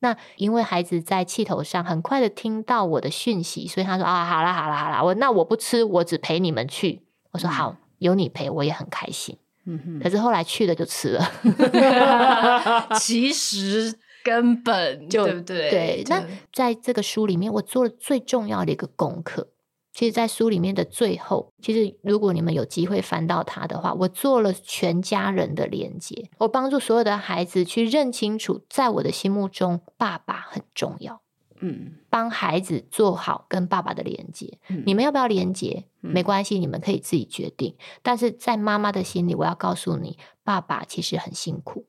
[0.00, 7.02] 那因为孩子在气头上，很快的听到我的讯息，所以他说啊，好啦好啦好啦，我那我不吃，我只陪你们去。
[7.30, 9.38] 我说好，有你陪我也很开心。
[9.64, 13.94] 嗯哼，可是后来去了就吃了， 其实
[14.24, 15.70] 根本就对不对？
[15.70, 19.48] 对，那在这个书里面，我做了最重要的一个功课。
[19.94, 31.21] 其实，在书里面的最后，其实如果你们有机会翻到它的话，我做了全家人的连接，我帮助所有的孩子去认清楚，在我的心目中，爸爸很重要。
[31.62, 34.58] 嗯，帮孩子做好跟爸爸的连接。
[34.68, 35.84] 嗯、你们要不要连接？
[36.00, 37.76] 没关系，你们可以自己决定。
[38.02, 41.86] 但是在妈妈的心里，我要告诉你，爸爸其实很辛苦。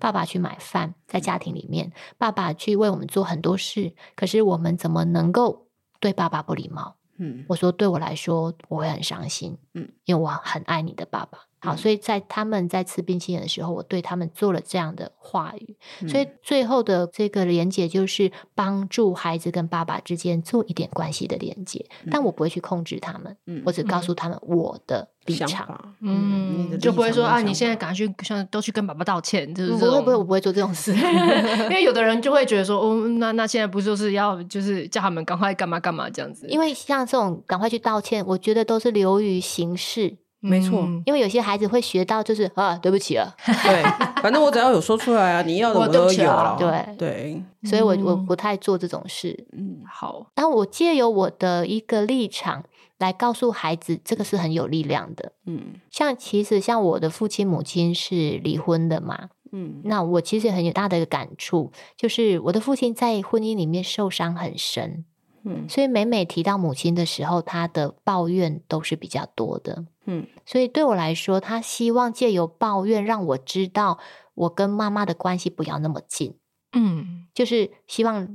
[0.00, 3.92] 爸爸去买饭，在家庭里面，爸爸去为我们做很多事。
[4.14, 5.66] 可是我们怎么能够
[6.00, 6.96] 对爸爸不礼貌？
[7.18, 9.58] 嗯，我说对我来说，我会很伤心。
[9.74, 11.40] 嗯，因为我很爱你的爸爸。
[11.66, 15.76] 好，所以在他们在吃冰淇淋的时候，我对他们做了这样的话语。
[16.02, 25.94] 嗯、所以最后的这个连接就是帮助孩子跟爸爸之间做一点关系的连接，嗯、但我不会去控制他们，嗯、我只告诉他们我的立场。
[26.00, 30.94] 嗯，嗯就不会说啊，你现在赶快去，像都去跟爸爸道歉，就是不会不会，我不会做这种事。
[31.66, 36.46] 因为有的人就会觉得说，哦，那那现在不就是要就是叫他们赶快干嘛干嘛这样子？
[36.48, 40.16] 因为像这种赶快去道歉，我觉得都是流于形式。
[40.48, 43.34] 没错，因为有些孩子会学到，就是啊，对不起了。
[43.44, 43.82] 对，
[44.22, 46.56] 反正我只要有说出来啊，你要的我都有了。
[46.58, 49.46] 对对，所以我我不太做这种事。
[49.52, 50.26] 嗯，好。
[50.36, 52.64] 那我借由我的一个立场
[52.98, 55.32] 来告诉孩子，这个是很有力量的。
[55.46, 59.30] 嗯，像其实像我的父亲母亲是离婚的嘛。
[59.52, 65.04] 嗯，那我其实很有大的一个感触，就是我的父亲在婚姻里面受伤很深。
[65.44, 69.84] 嗯，所以每每提到母亲的时候，他的抱怨都是比较多的。
[70.06, 73.98] 嗯，所以对我来说，他希望借由抱怨让我知道
[74.34, 76.34] 我跟妈妈的关系不要那么近。
[76.72, 78.28] 嗯，就是希望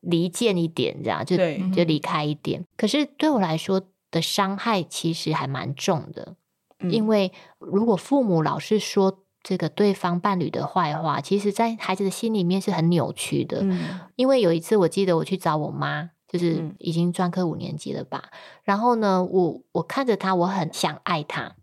[0.00, 1.36] 离间一点，这样就
[1.74, 2.64] 就离开一点。
[2.76, 6.36] 可是对我来说的伤害其实还蛮重的，
[6.80, 13.60] 嗯，因为如果父母老是说这个对方伴侣的坏话，其实在孩子的心里面是很扭曲的。
[13.62, 16.10] 嗯，因为有一次我记得我去找我妈。
[16.28, 18.24] 就是已经专科五年级了吧？
[18.24, 21.56] 嗯、然后呢，我我看着他，我很想爱他，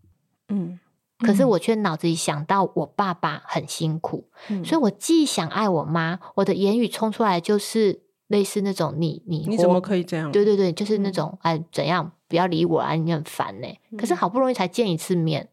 [0.49, 0.79] 嗯，
[1.19, 10.31] 可是我却脑子里想到我爸爸很辛苦，嗯、所以我既想爱我妈，我的言语冲出来就是类似那种你你你怎么可以这样？
[10.31, 13.67] 对对对，就是那种、嗯、哎怎样不要理我啊，你很烦呢。
[13.91, 15.47] 嗯、可是好不容易才见一次面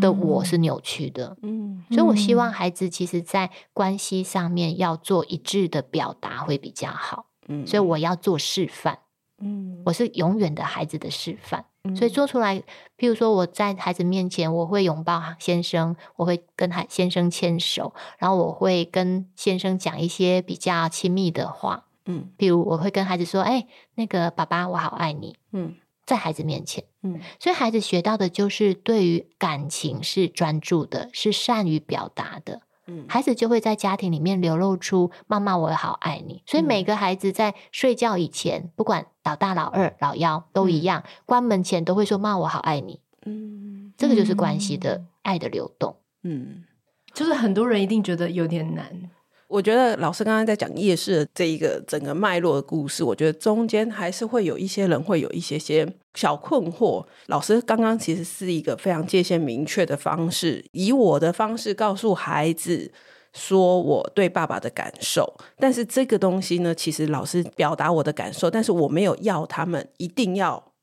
[0.00, 7.26] 的我是扭曲的，嗯，所以我希望孩子其实在关系上面要做一致的表达会比较好。
[7.48, 8.98] 嗯，所以我要做示范，
[9.38, 12.10] 嗯，我是永远的孩子的示范，嗯，所以。
[12.10, 12.60] 做出来，
[12.96, 25.74] 譬如说我在孩子面前，我会拥抱先生，我会跟孩先生牵手，然后我会跟先生讲一些比较亲密的话，嗯，比如我会跟孩子说，哎，那个爸爸，我好爱你，嗯，
[26.06, 32.62] 在孩子面前，嗯，所以孩子学到的就是对于感情是专注的，是善于表达的。
[33.08, 36.42] 孩子就会在家庭里面流露出“妈妈，我好爱你”。
[36.46, 43.00] 所以每个孩子在睡觉以前，不管老大、老二、老幺都一样，关门前都会说“妈，我好爱你”。
[43.26, 45.96] 嗯，这个就是关系的爱的流动。
[46.22, 46.64] 嗯，
[47.12, 49.10] 就是很多人一定觉得有点难。
[49.54, 57.06] 我觉得老师刚刚在讲夜市的这一个整个脉络的故事，我觉得中间还是会有一些人会有一些些小困惑。
[57.26, 62.90] 老师刚刚其实是一个非常界限明确的方式，以我的方式告诉孩子
[63.32, 65.32] 说我对爸爸的感受。
[65.56, 70.73] 但是这个东西呢，其实老师表达我的感受，但是我没有要他们一定要。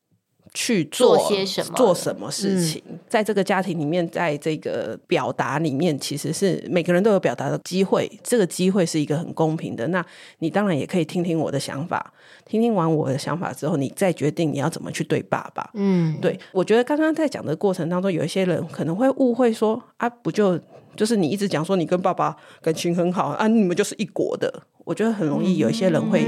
[0.53, 1.73] 去做，做些什么？
[1.75, 2.81] 做什么事情？
[2.89, 8.11] 嗯、在这个家庭里面，在这个表达里面，其实是每个人都有表达的机会。
[8.23, 9.87] 这个机会是一个很公平的。
[9.87, 10.05] 那
[10.39, 12.13] 你当然也可以听听我的想法，
[12.45, 15.69] 听听完我的想法之后，你再决定你要怎么去对爸爸。
[15.73, 16.37] 嗯，对。
[16.51, 20.59] 我觉得刚刚在讲的过程当中，有一些人可能会误会说：“啊，不就
[20.95, 26.25] 就是你一直讲说你跟爸爸感情很好啊，你们就是一国的。”我觉得很容易有一些人会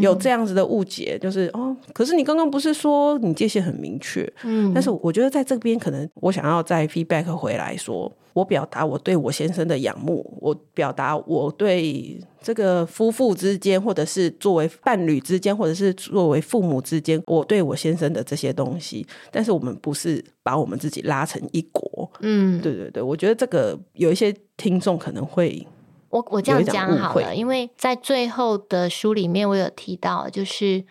[0.00, 4.30] 有这样子的误解，就是哦，可是你刚刚不是说你界限很明确？
[4.44, 22.10] 嗯，但是我觉得在这边可能我想要再 feedback 回来说，我表达我对我先生的仰慕，我表达我对这个夫妇之间，或者是作为伴侣之间，或者是作为父母之间，我对我先生的这些东西，但是我们不是把我们自己拉成一国。
[22.20, 25.66] 嗯，对对对，我觉得这个有一些听众可能会。
[26.10, 30.84] 我我这样讲好了，因为在最后的书里面，我有提到，就是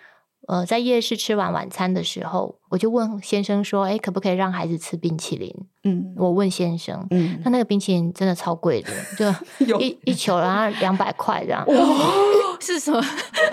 [0.47, 5.53] 呃，在夜市吃完晚餐的时候，我就问先生说：“哎，可不可以让孩子吃冰淇淋？”
[5.85, 8.91] 嗯，我问先生，嗯，他那个冰淇淋真的超贵的，
[9.65, 11.63] 就一一球然后两百块这样。
[11.67, 11.75] 哇，
[12.59, 13.01] 是什么？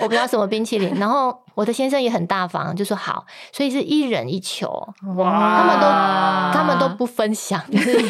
[0.01, 0.93] 我不知道什么冰淇淋。
[0.95, 4.67] 然后我的先生也很大方，就说好，所以是一人一球。
[5.15, 8.01] 哇，他们都他他们都不分享，就是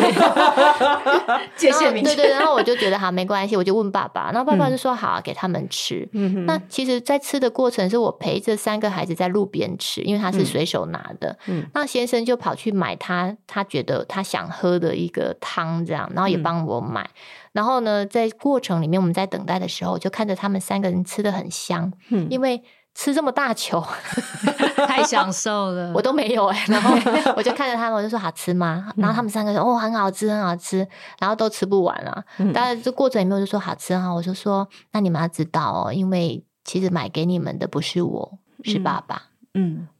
[1.57, 2.15] 界限明确。
[2.15, 6.07] 对对，然后我就觉得好没关系，我就问爸爸，然后爸爸就说好，啊给他们吃。
[6.13, 11.38] 嗯，那其实，在吃的过程是我陪着三个孩子在路边吃，因为他是随手拿的。
[11.47, 17.09] 嗯，那先生就跑去买他他觉得他想喝的一个汤，这样，然后也帮我买。
[17.51, 23.84] 然后呢，在过程里面，我们在等待的时候，就看着他们三个人吃的很香，嗯，因为吃这么大球，
[24.88, 26.66] 太享受了，我都没有哎。
[26.68, 26.95] 然后
[27.36, 28.91] 我就看着他们，我就说好吃吗？
[28.97, 30.88] 然后他们三个人哦，很好吃，很好吃。
[31.20, 32.24] 然后都吃不完啊。
[32.53, 39.16] 当然这过程里面我就说好吃哈，我就说那你们要知道哦，因为其实买给你们的不是我，是爸爸。
[39.16, 39.32] 嗯，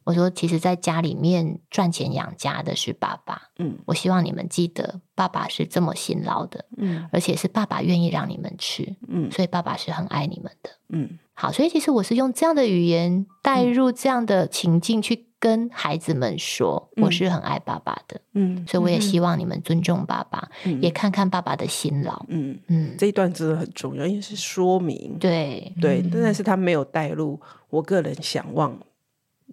[0.02, 3.50] 我说，其实，在家里面赚钱养家的是爸爸。
[3.58, 6.64] 嗯，我希望你们记得，爸爸是这么辛劳的。
[6.76, 8.96] 嗯，而且是爸爸愿意让你们吃。
[9.06, 10.70] 嗯，所以爸爸是很爱你们的。
[10.88, 18.20] 嗯，好，所以其实我是用这样的语言带入这样的情境去跟孩子们说，我是很爱爸爸的。
[18.32, 20.48] 嗯，所以我也希望你们尊重爸爸，
[20.80, 22.26] 也看看爸爸的辛劳。
[22.28, 25.16] 嗯嗯，这一段真的很重要，因为是说明。
[25.18, 27.40] 对对，但是他没有带入
[27.70, 28.76] 我个人想望。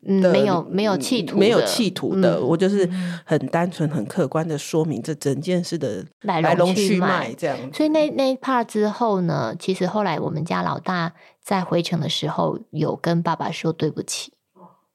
[0.03, 2.89] 嗯，没有没有企图，没有企图的，嗯、我就是
[3.23, 7.55] 很单纯、很客观的说明这整件事的来龙去脉，这样。
[7.71, 14.33] 所以那那一 part 之后呢，其实后来我们家老大在回程的时候，有跟爸爸说对不起，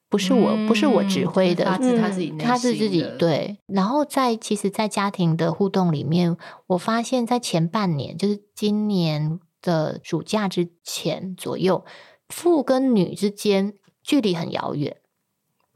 [0.09, 3.59] 不是我，嗯、不是我指挥的，他是他自己，他是自己对。
[3.69, 6.37] 然后在其实，在家庭的互动里面，
[6.67, 11.85] 我发现，在前半年，就是今年的暑假之前左右，
[12.29, 13.75] 父跟女之间。
[14.07, 14.97] 距离很遥远，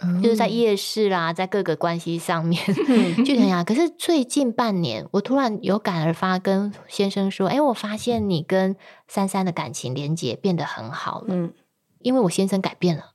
[0.03, 3.64] 嗯、就是在夜市啦，在各个关系上面， 嗯、距离很遥远。
[3.64, 8.76] 可是最近半年，我突然有感而发，跟先生说：“哎、欸，我发现你跟
[9.09, 11.35] 珊珊的感情连接变得很好了。
[11.35, 11.53] 嗯”
[11.99, 13.12] 因为我先生改变了，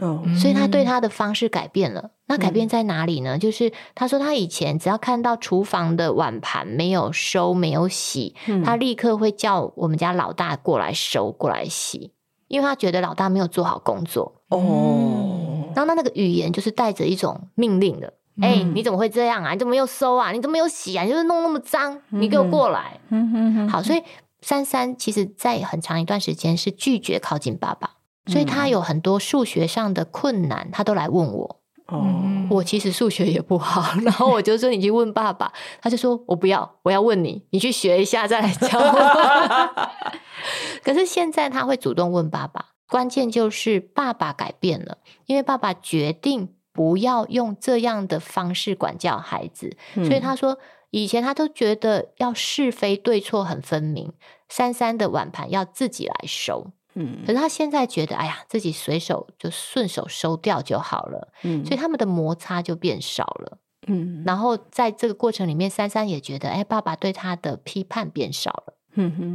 [0.00, 2.12] 哦，所以他对他的方式改变了。
[2.26, 3.36] 那改变在哪里呢？
[3.36, 12.12] 嗯、就是他说他以前只要看到厨房的碗盘没有收、没有洗，嗯、他立刻会叫我们家老大过来收、过来洗。
[12.48, 18.06] 因为他觉得老大没有做好工作哦，然后他那个语言就是带着一种命令的，
[18.40, 19.52] 哎、嗯欸，你怎么会这样啊？
[19.52, 20.32] 你怎么又收啊？
[20.32, 21.04] 你怎么又洗啊？
[21.04, 22.98] 你就是弄那么脏，你给我过来。
[23.10, 23.68] 嗯哼哼。
[23.68, 24.02] 好，所以
[24.40, 27.90] 珊珊其实在很长一段时间是拒绝靠近爸爸，
[28.26, 31.60] 所以他有很多数学上的困难，他都来问我。
[31.88, 39.90] 哦，我其实数学也不好，然后我就说你去问爸爸，他就说我不要，我要问你，你去学一下再来教我。
[40.84, 50.58] 可是现在他会主动问爸爸，关键就是爸爸改变了，因为爸爸决定不要用这样的方式管教孩子，嗯、所以他说
[50.90, 54.12] 以前他都觉得要是非对错很分明，
[54.48, 56.70] 三三的碗盘要自己来收。
[57.00, 61.32] 嗯，可是他现在觉得，哎呀，自己随手就顺手收掉就好了。
[61.44, 63.58] 嗯，所以他们的摩擦就变少了。
[63.86, 68.74] 嗯，然后在这个过程里面，珊珊也觉得，哎，爸爸对他的批判变少了。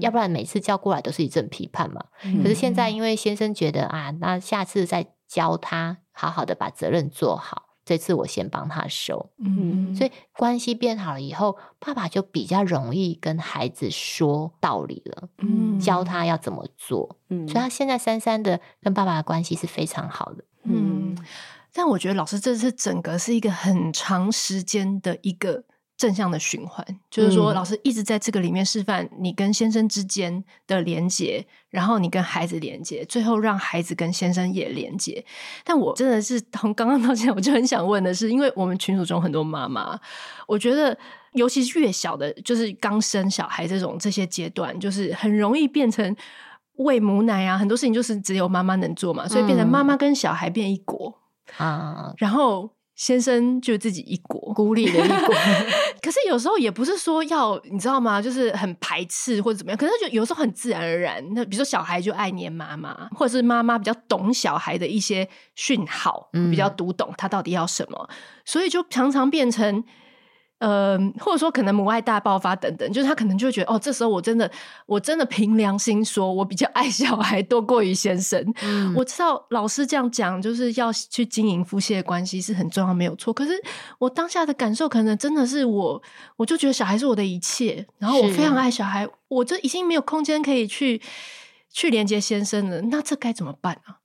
[0.02, 2.04] 要不然每次叫过来都是一阵批判嘛。
[2.44, 7.70] 可是现在因为先生觉得啊，那下次再教他好好的把责任做好。
[7.86, 21.18] 这次我先帮他收，嗯，所以关系变好了以后，爸爸就比较容易跟孩子说道理了，嗯，教他要怎么做，嗯，所以他现在珊珊的跟爸爸的关系是非常好的，嗯，
[21.74, 25.66] 但我觉得老师这次整个是一个很长时间的一个。
[25.96, 35.24] 正向的循环，就是说，老师一直在这个里面示范你跟先生之间的连接，然后你跟孩子连接，最后让孩子跟先生也连接。
[35.64, 39.98] 但我真的是从刚刚到现在，我就很想问的是，因为我们群组中很多妈妈，
[40.48, 40.98] 我觉得
[41.34, 46.16] 尤其是越小的，就是刚生小孩这种这些阶段，就是很容易变成
[46.78, 51.20] 喂母奶啊，很多事情就是只有妈妈能做嘛，所以变成妈妈跟小孩变一国
[51.58, 52.72] 啊，嗯、然后。
[53.04, 55.36] 先生就自己一国孤立的一国，
[56.02, 58.22] 可是有时候也不是说要你知道吗？
[58.22, 61.22] 就是很排斥或者怎么样，可是就有时候很自然而然。
[61.34, 68.10] 那比如说小孩就爱黏妈妈，或者是妈妈比较懂小孩的一些讯号，嗯、比较读懂他到底要什么，
[68.46, 69.84] 所以就常常变成。
[70.64, 74.50] 呃，或者说可能母爱大爆发等等，就是他可能就会觉得，哦，这时候我真的，
[74.86, 78.42] 我真的凭良心说，我比较爱小孩多过于先生。
[78.62, 83.34] 嗯，我知道老师这样讲，就是要去经营夫妻的关系是很重要，没有错。
[83.34, 83.52] 可是
[84.00, 86.02] 我当下的感受，可能真的是我，
[86.38, 91.02] 我就觉得小孩是我的一切，然后我非常爱小孩，是我就已经没有空间可以去
[91.70, 92.80] 去连接先生了。
[92.84, 93.98] 那这该怎么办啊？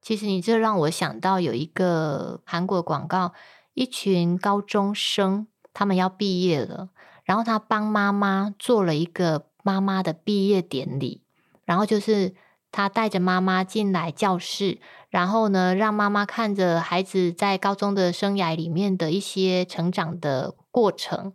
[0.00, 3.34] 其实你这让我想到有一个韩国广告，
[3.74, 5.46] 一群高中生。
[5.76, 6.88] 他们要毕业了，
[7.24, 11.20] 然后他帮妈妈做了一个妈妈的毕业典礼，
[11.66, 12.34] 然后就是
[12.72, 14.78] 他带着妈妈进来教室，
[15.10, 21.34] 然后呢，让妈妈看着孩子在高中的生涯里面的一些成长的过程。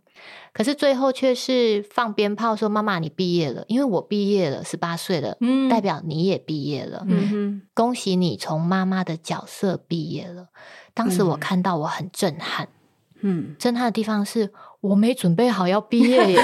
[0.52, 10.48] 可是最后却是放鞭炮说：“妈妈，你毕业了，因为我毕业了，十八岁了，嗯，代表你也毕业了，嗯，恭喜你从妈妈的角色毕业了。”
[10.94, 12.81] 当时我看到我很震撼，嗯，
[13.58, 16.40] 震撼的地方是我没准备好要毕业耶，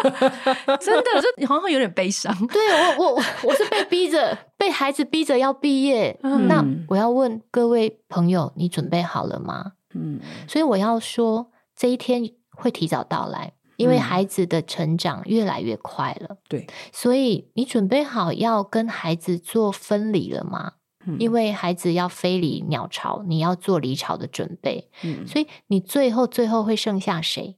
[0.80, 1.04] 真的，
[1.38, 2.34] 这好像有点悲伤。
[2.48, 2.60] 对，
[2.98, 6.18] 我，我，我是被逼着， 被孩子逼着要毕业。
[6.22, 9.72] 嗯，那我要问各位朋友，你准备好了吗？
[9.94, 16.36] 嗯，所以我要说，这一天会提早到来，因为孩子的成长越来越快了。
[16.48, 20.72] 对，所以你准备好要跟孩子做分离了吗？
[21.18, 24.90] 因为孩子要飞离鸟巢，你要做离巢的准备。
[25.02, 27.56] 嗯，所以你最后最后会剩下谁？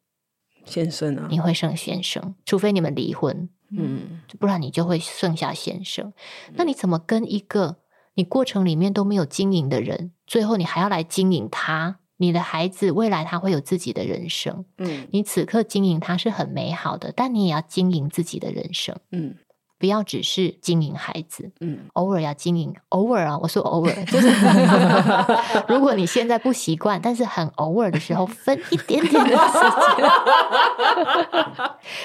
[0.64, 3.48] 先生啊，你会剩先生，除非你们离婚。
[3.76, 6.12] 嗯，不然你就会剩下先生。
[6.54, 7.78] 那你怎么跟一个
[8.14, 11.98] 你过程里面都没有经营的人，最后你还要来经营他？
[12.18, 14.64] 你的孩子未来他会有自己的人生。
[14.78, 18.96] 嗯，你此刻经营他是很美好的，但你也要经营自己的人生。
[19.10, 19.34] 嗯。
[19.82, 24.28] 不要只是经营孩子，嗯，偶尔要经营，偶尔啊，我说偶尔， 就是
[25.66, 29.58] 如果你现在不习惯，但是很偶尔的时候，分一点点的时
[29.96, 30.08] 间，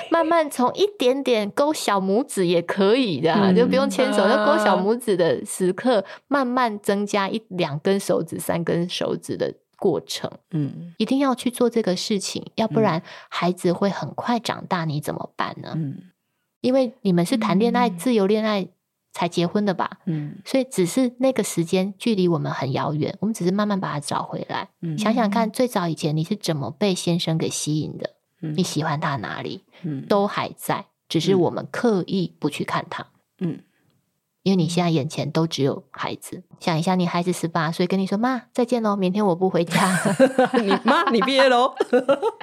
[0.09, 15.73] 慢慢从一点点勾小拇指也可以的，嗯、就不用牵手，就勾小拇指的时刻，慢慢增加一两根手指、三根手指的过程，嗯，一定要去做这个事情，要不然孩子会很快长大，你怎么办呢？
[15.75, 15.97] 嗯。
[16.61, 18.67] 因为你们是谈恋爱、嗯、自由恋爱
[19.13, 19.99] 才结婚的吧？
[20.05, 24.69] 嗯，所以只是那个时间距离我们很遥远，我们只是慢慢把它找回来。
[24.81, 28.11] 嗯，想想看，最早以前你是怎么被先生给吸引的？
[28.41, 29.63] 嗯，你喜欢他哪里？
[29.81, 33.07] 嗯，都还在，只是我们刻意不去看他。
[33.39, 33.61] 嗯，
[34.43, 36.43] 因为你现在眼前都只有孩子。
[36.59, 39.99] 想一下，你孩子十八岁跟你说：“妈，再见喽，明天我不回家。
[40.53, 41.73] 你”你妈，你毕业喽？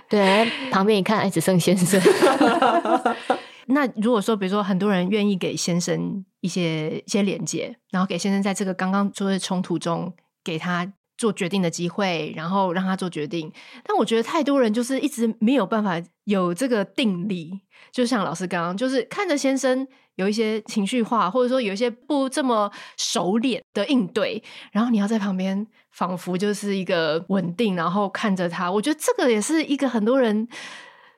[0.08, 2.00] 对，旁边一看，哎，只剩先生。
[3.66, 10.12] 那如果说，比如说很多人愿意给先生一些一些连接，然后给先生在这个刚刚说的冲突中
[10.42, 13.50] 给他做决定的机会，然后让他做决定。
[13.84, 17.60] 但我觉得太多人就是一直没有办法有这个定力，
[17.90, 19.86] 就像老师刚刚就是看着先生
[20.16, 24.42] 有一些情绪化，或者说有一些不这么熟练的应对，
[24.72, 28.70] 然后你要在旁边仿佛就是一个稳定，然后看着他。
[28.70, 30.46] 我觉得这个也是一个很多人。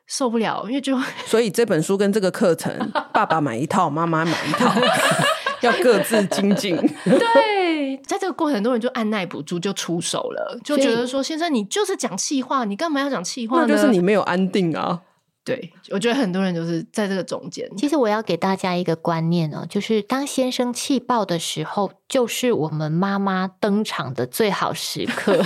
[0.07, 2.73] 受不了，因为就所以这本书跟这个课程，
[3.13, 4.73] 爸爸买一套，妈妈买一套，
[5.61, 6.75] 要各自精进。
[7.03, 15.01] 对，在这个过程，很多人就按耐不住，就出手了，就觉得说：“先生，你就是讲气话，你干嘛要讲气话呢？”那就是你没有安定啊。
[15.47, 17.65] 对，我觉得很多人就是在这个中间。
[17.77, 25.41] 其实我要给大家一个观念哦，就是当先生气爆的时候，就是我们妈妈登场的最好时刻，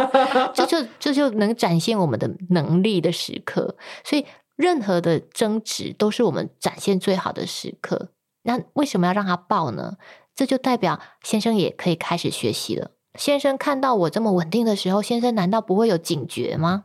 [0.52, 3.76] 这就这就能展现我们的能力的时刻。
[4.04, 4.26] 所以
[4.56, 8.10] 任何的争执都是我们展现最好的时刻。
[8.42, 9.94] 那为什么要让他爆呢？
[10.34, 12.90] 这就代表先生也可以开始学习了。
[13.18, 16.84] 先生看到我这么稳定的时候，先生难道不会有警觉吗？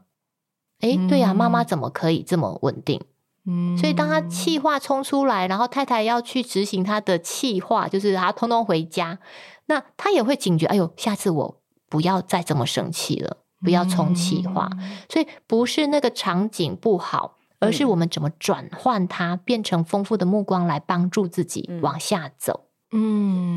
[0.82, 3.01] 哎，对呀、啊，妈妈怎么可以这么稳定？
[3.45, 9.17] 嗯，所以当他气话冲出来，然后太太要去执行他的气话，就是他通通回家，
[9.65, 10.67] 那他也会警觉。
[10.67, 14.69] 哎呦，下次我不要再这么生气了，不要冲气话。
[14.79, 22.65] 嗯、所以不是那个场景不好，而是我们怎么转换它，变成丰富的目光来帮助自己往下走。
[22.65, 22.70] 嗯，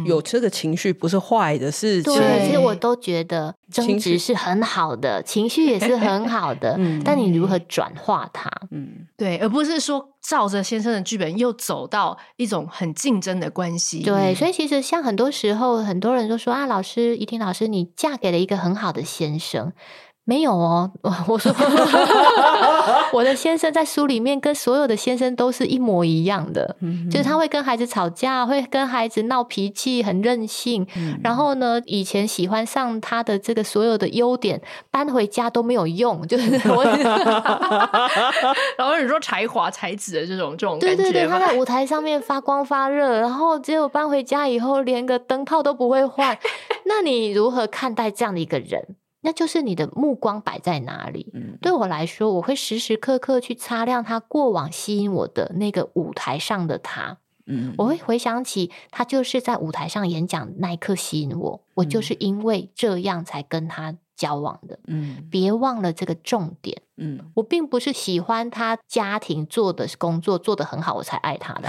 [0.05, 2.14] 有这个情绪不是坏的事情。
[2.14, 6.76] 对，其实我都觉得争执是很好的， 情绪也是很好的。
[6.78, 8.51] 嗯，但你如何转化它？
[8.70, 14.03] 嗯，对，而不是说照着先生的剧本又走到一种很竞争的关系。
[14.03, 19.72] 对，所以其实像很多时候，很多人都说啊，老师，怡婷老师，你嫁给了一个很好的先生。
[20.27, 20.91] 没有哦，
[21.29, 21.55] 我说
[23.12, 30.87] 我的先生在书里面跟所有的先生都是一模一样的，嗯、就是他会跟孩子吵架，会跟孩子闹脾气，很任性。
[30.97, 36.83] 嗯、然后呢，以前喜欢上他的这个所有的优点搬回家都没有用， 就是我。
[38.79, 46.39] 然后你说才华才子的这种这种对对对，他在舞台上面发光发热，然后结果搬回家以后连个灯泡都不会换，
[46.87, 48.97] 那你如何看待这样的一个人？
[49.25, 51.31] 那就是你的目光摆在哪里？
[51.33, 57.16] 嗯，对我来说，我会时时刻刻去擦亮他过往吸引我的那个舞台上的他。
[57.47, 64.79] 嗯，我会回想起他就是在舞台上演讲那一刻吸引我，嗯，我就是因为这样才跟他交往的。
[64.87, 66.83] 嗯，别忘了这个重点。
[66.97, 71.69] 嗯，我并不是喜欢他家庭做的工作做得很好，我才爱他的。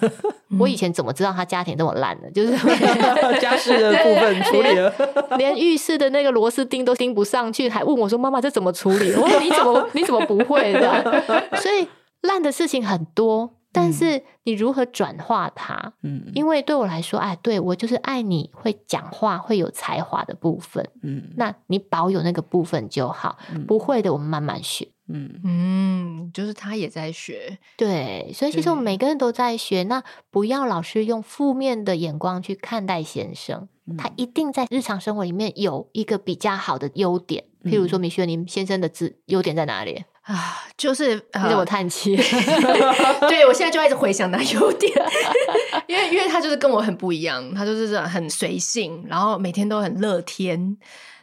[0.58, 2.30] 我以前怎么知道他家庭这么烂呢？
[2.30, 2.52] 就是
[3.40, 4.92] 家事的部分处理了，
[5.38, 11.22] 连浴室的那个螺丝钉都钉不上去，还问我说：“妈妈，这怎么处理？”我说：“你怎么你怎么不会的？”
[11.60, 11.88] 所以
[12.22, 15.92] 烂的事情很多，但是你如何转化它？
[16.02, 20.84] 嗯，因为对我来说，哎，对我就是爱你会讲话、会有才华的部分。
[21.02, 24.88] 嗯，那你保有那个部分就好，不会的，我们慢慢学。
[25.10, 29.84] 嗯嗯，就是他也在学，对，所以其实我们每个人都在学。
[29.84, 37.44] 那不要老是用负面的眼光去看待先生，嗯、他一定在日常生活里面有一个比较好的优点。
[37.62, 40.62] 嗯、譬如说，米雪，林先生的字优点在哪里啊？
[40.76, 42.16] 就是你怎么叹气？
[43.28, 44.92] 对，我现在就一直回想他优点，
[45.88, 50.76] 因为因为他就是跟我很不一样，他就是很随性，然后每天都很乐天。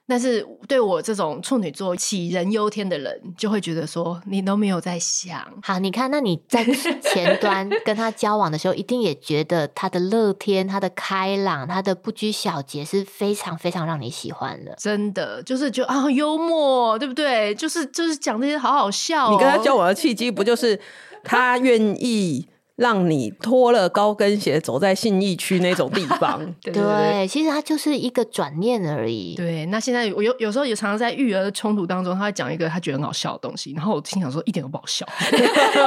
[0.08, 5.41] 但是对我这种处女座杞人忧天的人，就会觉得说你都没有在想。
[5.64, 6.64] 好，你看，那你在
[7.01, 14.76] 前端 跟他交往的时候，一定也觉得他的乐天、他的开朗、他的不拘小节是非常非常让你喜欢的。
[14.78, 17.56] 真的，就是就啊幽默，对不对？
[17.56, 19.32] 就是就是讲这些好好笑哦。
[19.32, 20.80] 你跟他交往的契机，不就是
[21.24, 22.47] 他愿意？
[22.76, 29.34] 让你脱了高跟鞋走在信义区那种地方， 对，对，对，对，其实它就是一个转念而已。
[29.36, 35.07] 对，那现在我有有时候也常常在育儿冲突当中，他会讲一个他觉得很好笑的东西，然后我心想说一点都不好笑，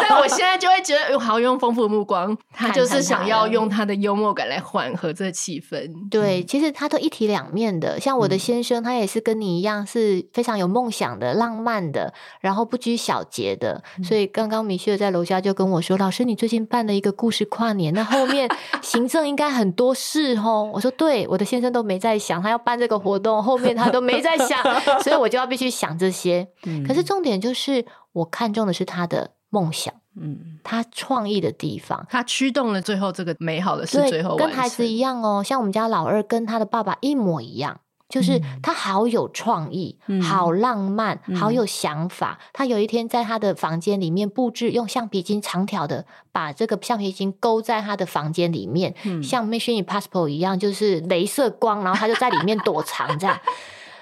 [0.09, 5.91] 但我现在就会觉得，好用丰富的目光，他就是想要用他的幽默感来缓和这个气氛。
[6.09, 8.01] 对，其实他都一体两面的。
[8.01, 13.83] 像我的先生，他也是跟你一样是非常有梦想的、浪漫的，然后不拘小节的。
[14.03, 18.49] 所以刚刚米歇尔在楼下就跟我说：“老师，你最近办。”办了一个故事跨年，那后面
[18.81, 20.71] 行政应该很多事哦。
[20.73, 24.63] 我说对，我的先生都没在想，他要办这个活动，后面他都没在想，
[25.03, 26.47] 所以我就要必须想这些。
[26.63, 37.81] 嗯、可是重点就是，我看中的是他的梦想，嗯，他创意的地方，他驱动了最后这个美好的事，最后跟孩子一样哦，像我们家老二跟他的爸爸一模一样。
[38.09, 42.39] 就是他好有创意，嗯、好浪漫，嗯、好有想法。
[42.53, 53.39] 他有一天在他的房间里面布置，用橡皮筋长条的把这个橡皮筋勾在他的房间里面，嗯、像 Mission Impossible 一样，就是镭射光，然后他就在里面躲藏这样。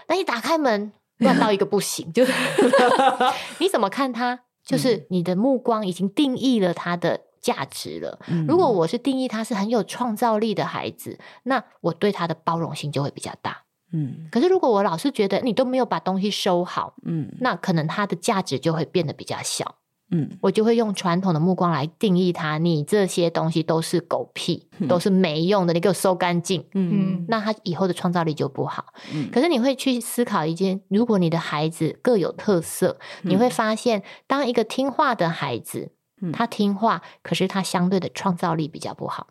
[0.06, 2.32] 那一打开门，乱到一个不行，就是
[3.58, 4.40] 你怎么看他？
[4.64, 8.18] 就是你的目光已经定义了他的价值了。
[8.28, 13.62] 嗯、如果我是定义他是很有创造力的孩子，那我对他的包容性就会比较大。
[13.92, 19.76] 嗯，可是如果我老是觉得你都没有把东西收好，嗯，那可能它的价值就会变得比较小，
[20.10, 28.92] 嗯，我就会用传统的目光来定义它，你这些东西都是狗屁，嗯、都是没用的，你给我收干净，嗯，那他以后的创造力就不好。
[29.14, 39.28] 嗯，可是你会去思考一件，如果你的孩子各有特色，嗯、你会发现，当一个听话的孩子，嗯、他听话，可是他相对的创造力比较不好，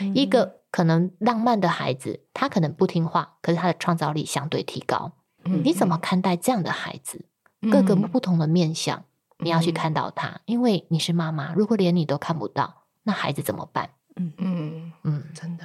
[0.00, 0.57] 嗯、一个。
[0.70, 5.12] 可能浪漫的孩子，他可能不听话，可是他的创造力相对提高。
[5.44, 7.24] 嗯、你怎么看待这样的孩子？
[7.62, 9.04] 嗯、各个不同的面相，嗯、
[9.46, 11.54] 你要去看到他，因为你是妈妈。
[11.54, 13.90] 如果连你都看不到，那孩子怎么办？
[14.16, 15.64] 嗯嗯嗯，真的。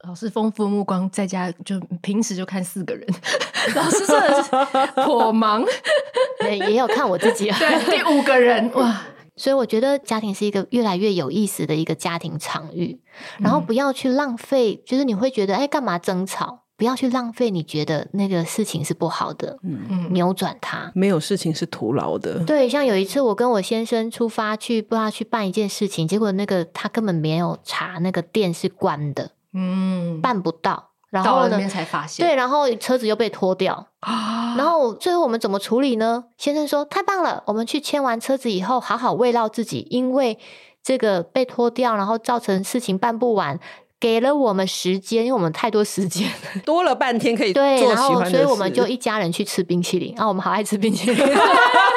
[0.00, 3.06] 老师丰富目光，在家就平时就看四个人，
[3.74, 4.50] 老师真的是
[5.02, 5.64] 颇忙。
[6.42, 9.00] 也也有看我自己， 对，第五个人哇。
[9.36, 13.00] 所以我觉得家庭是一个越来越有意思的一个家庭场域，
[13.38, 16.60] 然后不要去浪费，就是你会觉得哎，干嘛争吵？
[16.76, 22.44] 不要去浪费，你觉得那个事情是不好的，嗯嗯，扭转它，没有事情是徒劳的。
[22.44, 30.90] 对，像有一次我跟我先生出发去，不知道去办一件事情，结果那个他根本没有查那个店是关的，嗯，办不到。
[31.14, 33.86] 然后呢，才发现，对，然后车子又被拖掉，
[34.56, 36.24] 然后最后我们怎么处理呢？
[36.36, 40.36] 先生说太棒了，我们去签完车子以后，好好慰劳自己，因为
[40.82, 43.60] 这个被拖掉，然后造成事情办不完，
[44.00, 46.28] 给了我们时间，因为我们太多时间，
[46.64, 51.26] 多了半天可以对，然后所以我们就一家人去吃冰淇淋啊，我们好爱吃冰淇淋，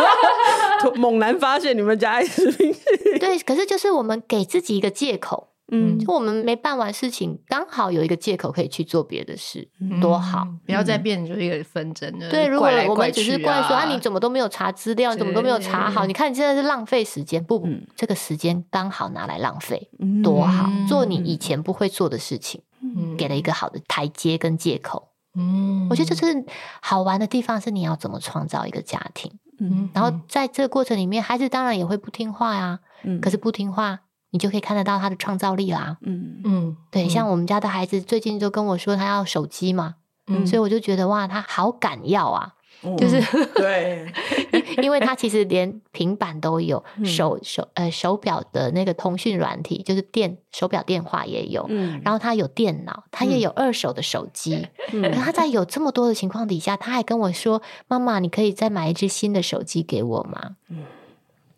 [0.95, 5.47] 猛然发现你们家爱吃冰淇淋， 对，可是就是我们给自己一个借口。
[5.69, 10.47] 嗯，就我们没办完事情，刚好有一个借口可以去做别的事，嗯、多好！
[10.65, 12.29] 不要再变成就是一个纷争了。
[12.29, 16.05] 对，如果我们只是怪说啊，你怎么都没有查资料，你怎么都没有查好？
[16.05, 19.89] 你看你现在是浪费时间，不，嗯、这个时间刚好拿来浪费，
[20.23, 20.69] 多好！
[20.87, 25.09] 做你以前不会做的事情，嗯、给了一个好的台阶跟借口。
[25.35, 26.45] 嗯，我觉得这是
[26.81, 29.31] 好玩的地方，是你要怎么创造一个家庭。
[29.59, 32.79] 嗯，然后在这个过程里面，孩子当然也会不听话呀。
[33.03, 33.99] 嗯，可是不听话。
[34.31, 35.97] 你就可以看得到他的创造力啦。
[36.01, 39.95] 嗯嗯，对，像我们家的孩子最近就跟我说他要手机嘛，
[40.27, 42.53] 嗯，所以我就觉得哇，他好敢要啊，
[42.97, 43.21] 就是
[43.55, 44.11] 对，
[44.83, 60.83] 因为他其实连平板都有，手手呃手表的那个通讯软体，就是电手表电话也有，嗯，然后他有电脑，他也有二手的手机，嗯，可他在有这么多的情况底下，他还跟我说：“妈妈，你可以再买一支新的手机给我吗？”嗯。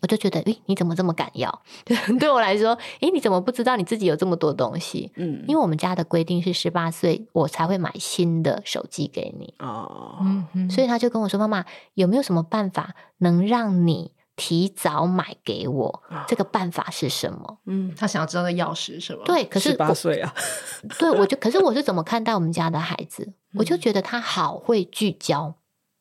[0.00, 1.62] 我就觉得，诶，你怎么这么敢要？
[2.18, 5.12] 对我来说，诶，你怎么不知道你自己有这么多东西？
[5.16, 9.54] 嗯，因为我们家的规定是十八岁我才会买新的手机给你。
[9.58, 10.18] 哦，
[10.54, 16.02] 嗯，所以他就跟我说：“妈妈，有没有什么办法能让你提早买给我？
[16.26, 19.22] 这个办法是什么？”嗯，他想要知道的钥匙是吗？
[19.24, 20.34] 对，可是十八岁啊，
[20.98, 23.32] 对，我就可是我是怎么看待我们家的孩子？
[23.54, 25.54] 我就觉得他好会聚焦，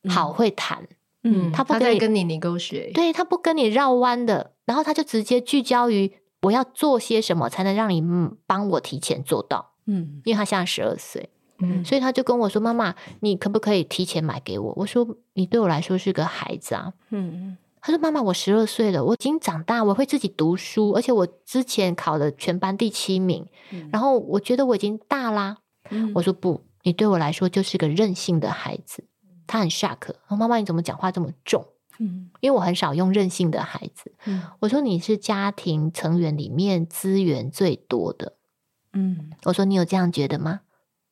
[0.10, 0.88] 好会谈。
[1.24, 15.06] 嗯，他不跟你跟你 negotiate，对，他不跟你绕弯的，然后他就直接聚焦于我要做些什么才能让你嗯帮我提前做到，嗯，因为他现在十二岁，嗯，所以他就跟我说：“妈妈，你可不可以提前买给我？”我说
[15.36, 25.58] ：“你对我来说是个孩子啊。”嗯，他说：“妈妈，我十二岁了，我已经长大，我会自己读书，而且我之前考了全班第七名，嗯，然后我觉得我已经大啦。
[25.90, 29.04] 嗯，我说不，你对我来说就是个任性的孩子。”
[29.50, 31.66] 他很 shock，说妈妈你怎么讲话这么重？
[31.98, 34.14] 嗯，因为我很少用任性的孩子。
[34.26, 38.38] 嗯，我说你是家庭成员里面资源最多的。
[38.94, 40.62] 嗯，我说你有这样觉得吗？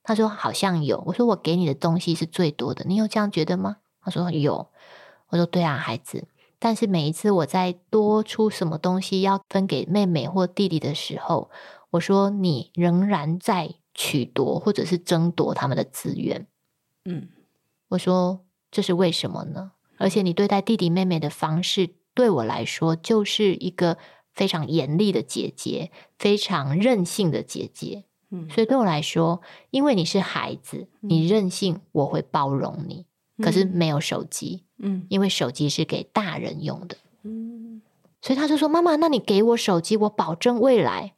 [0.04, 1.04] 他说好像有。
[1.08, 3.78] 我说我给你的东西是最多的，你有这样觉得吗？
[4.00, 4.70] 他说有。
[5.30, 6.28] 我说对啊，孩子。
[6.60, 11.50] 但是每一次我在多出什么东西要分给妹妹或弟弟的时候，
[11.90, 16.48] 我说你仍然在取夺或者是争夺他们的资源。
[17.04, 17.30] 嗯。
[17.90, 19.72] 我说这是为什么呢？
[19.98, 23.98] 而且你对待弟弟妹妹的方式，对我来说就是一个
[24.34, 28.04] 非常严厉的姐姐，非常任性的姐姐。
[28.30, 33.06] 嗯，所以对我来说，因为你是孩子，你任性，我会包容你。
[33.38, 36.98] 嗯，可是没有手机，嗯，因为手机是给大人用的。
[37.24, 37.82] 嗯，
[38.22, 41.14] 所以他就说：“妈妈，那你给我手机，我保证未来。”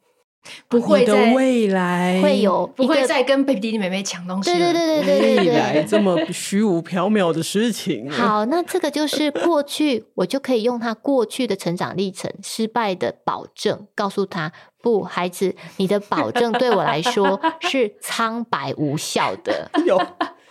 [0.68, 4.50] 不会在未来会有，不会再跟 baby 弟弟妹妹抢东西。
[4.50, 8.08] 对对对对对对，未来这么虚无缥缈的事情。
[8.12, 14.50] 好，那这个就是过去，我就可以用他过去的成长历程、失败的保证，告诉他：
[14.82, 19.70] 不，孩子，你的保证对我来说 是苍白无效的。
[19.84, 20.00] 有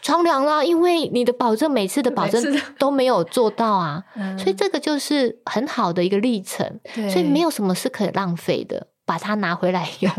[0.02, 2.42] 苍凉了，因为你的保证每次的保证
[2.78, 4.04] 都没有做到啊，
[4.38, 6.80] 所以这个就是很好的一个历程。
[7.10, 8.88] 所以没有什么是可以浪费的。
[9.10, 10.14] 把它拿回来用，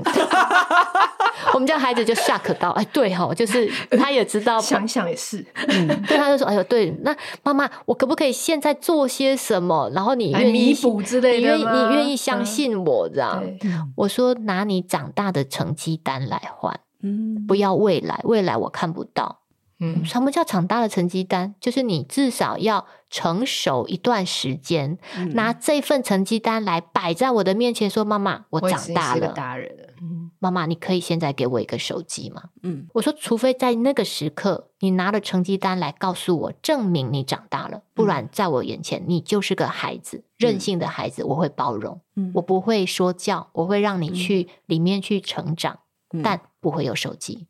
[1.55, 9.89] 我们家孩子就 shock 到，哎，对哈，就是他也知道， 想想也是，嗯，对，他就说，哎呦，对，那妈妈，我可不可以现在做些什么？
[9.95, 13.41] 然后你愿意弥补之类的，你愿意，你愿意相信我这样？
[13.63, 19.39] 嗯、我说拿你长大的成绩单来换，嗯，不要未来，未来我看不到。
[19.79, 21.55] 嗯，什么叫长大的成绩单？
[21.61, 29.89] 就是你至少要成熟一段时间，嗯、拿这份成绩单来摆在我的面前，说：“妈妈，我长大了，大人了。
[30.01, 45.81] 嗯，妈妈，你可以现在给我一个手机吗？”嗯，我说，除非在那个时刻，你拿了成绩单来告诉我，证明你长大了，不然在我眼前，你就是个孩子，嗯、任性的孩子，我会包容，嗯、我不会说教，我会让你去里面去成长，
[46.15, 47.49] 嗯、但不会有手机。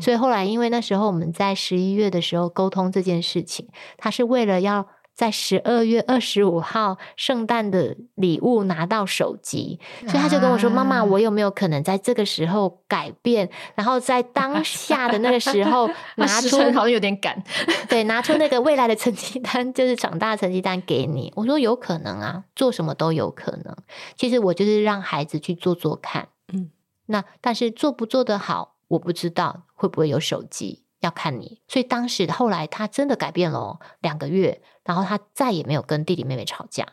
[0.00, 13.50] 所以后来，因为那时候我们在十一月的时候沟通这件事情，他是为了要在十二月二十五号圣诞的礼物拿到手机，所以他就跟我说：“妈妈，我有没有可能在这个时候改变？
[13.74, 17.40] 然后在当下的那个时候 拿出好像有点赶，
[17.90, 23.76] 对，拿出那个未来的成绩单，就是长大成绩单给你。”我说：“有可能啊，做什么都有可能。
[24.16, 26.70] 其实我就是让孩子去做做看，嗯，
[27.06, 31.60] 那但是做不做得好。”我不知道会不会有手机，要看你。
[31.66, 36.86] 所以当时后来他真的改变了哦，两个月，然后他再也没有跟弟弟妹妹吵架。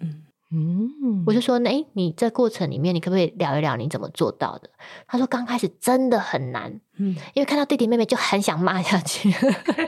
[0.00, 4.70] 嗯嗯，我就说，哎，你这过程里面，你可不可以聊一聊你怎么做到的？
[5.06, 9.30] 他说刚开始真的很难，嗯，因为看到弟弟妹妹就很想骂下去。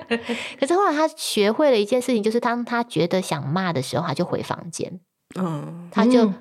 [0.60, 5.00] 可是后来他学会了一件事情，就是当他觉得想骂的时候，他就回房间，
[5.36, 6.32] 嗯，他就。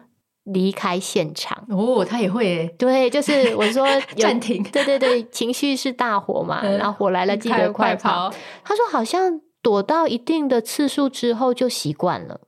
[0.53, 3.87] 离开现场哦，他也会对，就是我说
[4.17, 8.33] 暂停，对对对，情绪是大火嘛，然后火来了记得快跑。
[8.63, 12.41] 他说好像躲到一定的次数之后就习惯了。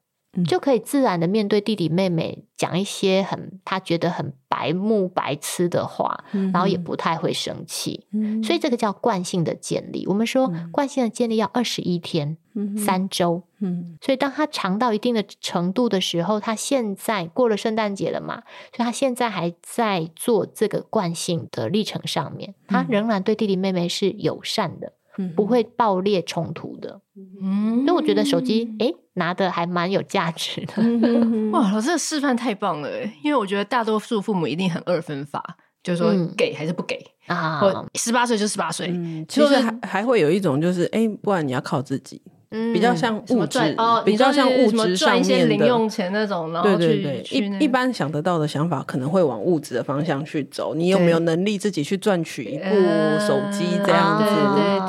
[0.48, 10.08] 就可以自然的面对弟弟妹妹，讲一些很他觉得很白目白痴的话，嗯、然后也不太会生气，嗯、所以这个叫惯性的建立。
[10.08, 13.44] 我们说惯性的建立要二十一天，嗯、三周。
[13.62, 18.42] 嗯、所以当他长到一定的程度的时候，他现在过了圣诞节了嘛，
[18.76, 27.02] 所以他现在还在做这个惯性的历程上面，他仍然对弟弟妹妹是友善的，嗯、不会爆裂冲突的。
[27.42, 30.82] 嗯，所以我觉得手机，诶拿的还蛮有价值的。
[31.52, 32.90] 哇，老师的示范太棒了，
[33.24, 38.88] 因为我觉得大多数父母一定很二分法，就是说给还是不给啊，或十八岁就十八岁。
[39.28, 42.22] 其实还还会有一种就是，哎，不然你要靠自己。
[42.74, 50.76] 比较像物质哦，比较像物质上面的零用钱那种，然后对对对，一一般想得到的想法可能会往物质的方向去走。
[50.76, 52.66] 你有没有能力自己去赚取一部
[53.26, 54.20] 手机这样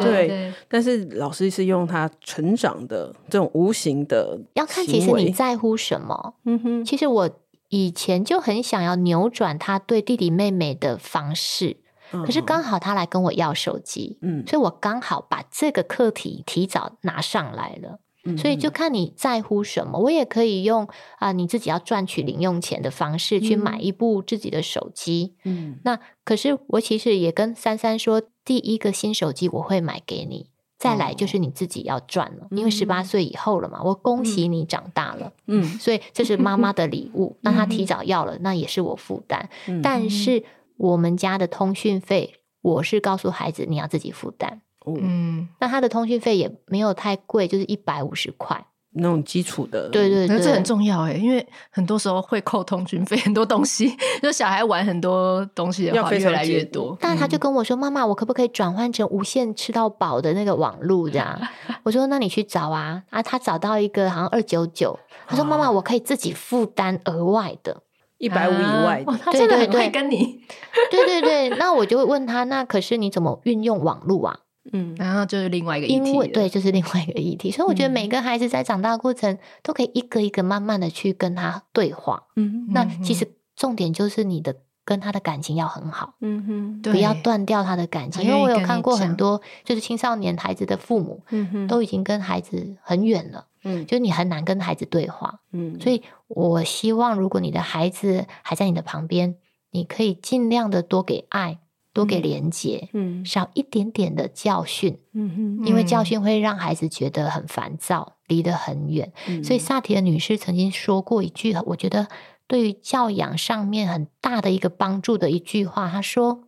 [0.00, 0.04] 子？
[0.04, 6.34] 对，但是老师是用他成长的这种无形的，要看其实你在乎什么。
[6.44, 7.30] 嗯哼，其实我
[7.68, 11.76] 以前就很想要扭转他对弟弟妹妹的方式。
[12.24, 18.00] 可是刚好他来跟我要手机，嗯，所以我刚好把这个课题提早拿上来了。
[18.24, 20.84] 嗯，所以就看你在乎什么，我也可以用
[21.18, 25.34] 啊、呃，你自己要赚取零用钱的方式去买一部自己的手机。
[25.42, 30.46] 嗯，那可是我其实也跟珊珊说，第一个新手机我会买给你，
[30.78, 35.32] 再来就是你自己要赚了，嗯，因为十八岁以后了嘛，我恭喜你长大了。
[35.48, 40.44] 嗯，所以这是妈妈的礼物， 那他提早要了，那也是我负担，嗯，但是。
[40.76, 44.62] 我们家的通讯费，我是告诉孩子你要自己负担。
[44.84, 49.88] 嗯，那他的通讯费也没有太贵，就是一百五十块那种基础的。
[49.90, 56.96] 对对对，这很重要哎，因为很多时候会扣通讯费，很多东西， 就小孩玩很多东西的话越来越多。
[57.00, 61.40] 但他就跟我说：“妈妈，我可不可以转换成无限吃到饱的那个网路？”这样，
[61.84, 64.98] 我说：“那你去找啊。”啊，他找到一个好像二九九，
[65.28, 67.82] 他说：“妈妈，我可以自己负担额外的。”
[68.22, 70.40] 一百五以外，啊哦，他真的很会跟你。
[70.92, 74.38] 对对对，那我就会问他，那可是你怎么运用网络啊？
[74.72, 77.50] 嗯，然后就是另外一个议题，因为对，就是另外一个议题。
[77.50, 82.22] 所以我觉得每个孩子在长大的过程，都可以一个一个慢慢的去跟他对话。
[82.36, 84.54] 嗯，那其实重点就是你的
[84.84, 86.14] 跟他的感情要很好。
[86.20, 88.22] 嗯哼，不要断掉他的感情。
[88.22, 93.46] 因为我有看过很多，就是青少年孩子的父母，嗯哼，都已经跟孩子很远了。
[93.64, 99.36] 嗯，就是你很难跟孩子对话，嗯，所以我希望如果你的孩子还在你的旁边，
[99.70, 101.58] 你可以尽量的多给爱，
[101.92, 109.12] 多给连接，嗯，少一点点的教训，嗯哼，因为教训会让孩子觉得很烦躁，离得很远。
[109.28, 112.08] 嗯，所以萨提尔女士曾经说过一句，我觉得
[112.46, 116.44] 对于教养上面很大的一个帮助的一句话，她说：“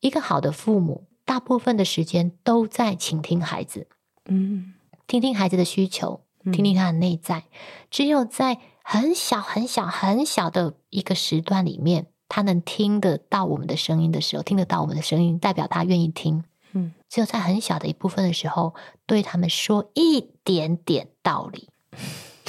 [0.00, 3.88] 一个好的父母，大部分的时间都在倾听孩子。”
[4.28, 4.74] 嗯。
[5.10, 6.20] 听听孩子的需求，
[6.52, 7.40] 听听他的内在。
[7.40, 7.42] 嗯、
[7.90, 16.44] 只有在很小、很小、很小的一个时段里面，他能听得到我们的声音的时候，听得到我们的声音，代表他愿意听。
[16.74, 21.70] 嗯，只有在很小的一部分的时候，对他们说一点点道理。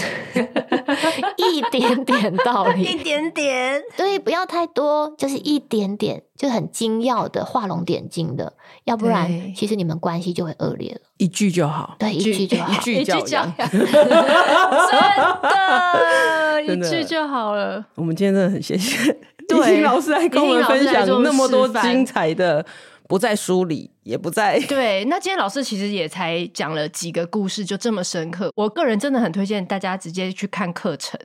[1.37, 8.53] 一点点道理，一点点，对，不要太多，就是一点点，就很精要的，画龙点睛的，
[8.85, 11.01] 要不然其实你们关系就会恶劣了。
[11.17, 13.53] 一句就好，对，一句就好，一句教养，
[16.65, 17.85] 真的，一句就好了。
[17.95, 19.11] 我们今天真的很谢谢
[19.49, 22.65] 李婷 老师来跟我们分享那么多精彩的。
[23.07, 24.59] 不在书里，也不在。
[24.67, 28.51] 对，那今天老师其实也才讲了几个故事，就这么深刻。
[28.55, 31.19] 我个人真的很推荐大家直接去看课程，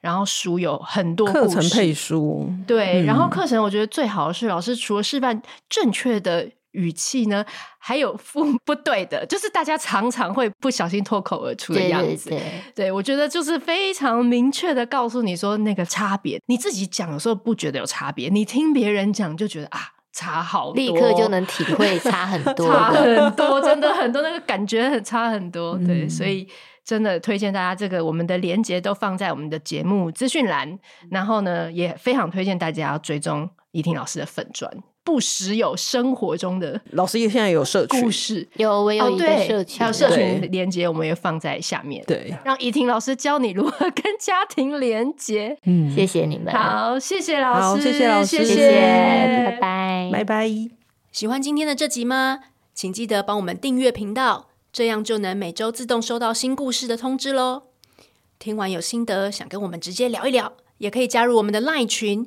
[0.00, 2.52] 然后书有很多课程配书。
[2.66, 7.44] 对，嗯、然后课程我觉得最好的是老师除了示范正确的语气呢，
[7.78, 12.30] 还有不 不对的，就是大家常常会不小心脱口而出的样子。
[12.30, 16.40] 对，对，对，对，我觉得就是非常明确的告诉你说那个差别。
[16.46, 19.92] 你自己讲的时候不觉得有差别，你听别人讲就觉得啊。
[20.16, 25.76] 差好多，立刻就能体会 差很多，差很多，真的很多那个感觉很差很多。
[25.76, 26.48] 对，所以
[26.82, 30.78] 真的推荐大家这个，我们的连接都放在我们的节目资讯栏，
[31.10, 34.72] 然后呢，也非常推荐大家要追踪怡婷老师的粉专。
[35.06, 42.04] 不时有生活中的老师，也现在有社群故事，有我有一个社群，还有社群连接，我们也放在下面。
[42.08, 45.56] 对，让怡婷老师教你如何跟家庭连接。
[45.62, 48.80] 嗯，谢谢你们，好，谢谢老师，谢谢老师，谢谢，
[49.46, 50.50] 拜拜，拜拜。
[51.12, 52.40] 喜欢今天的这集吗？
[52.74, 57.62] 请记得帮我们订阅频道，这样就能每周自动收到新故事的通知喽。
[58.40, 62.26] 听完有心得，想跟我们直接聊一聊，也可以加入我们的 LINE 群。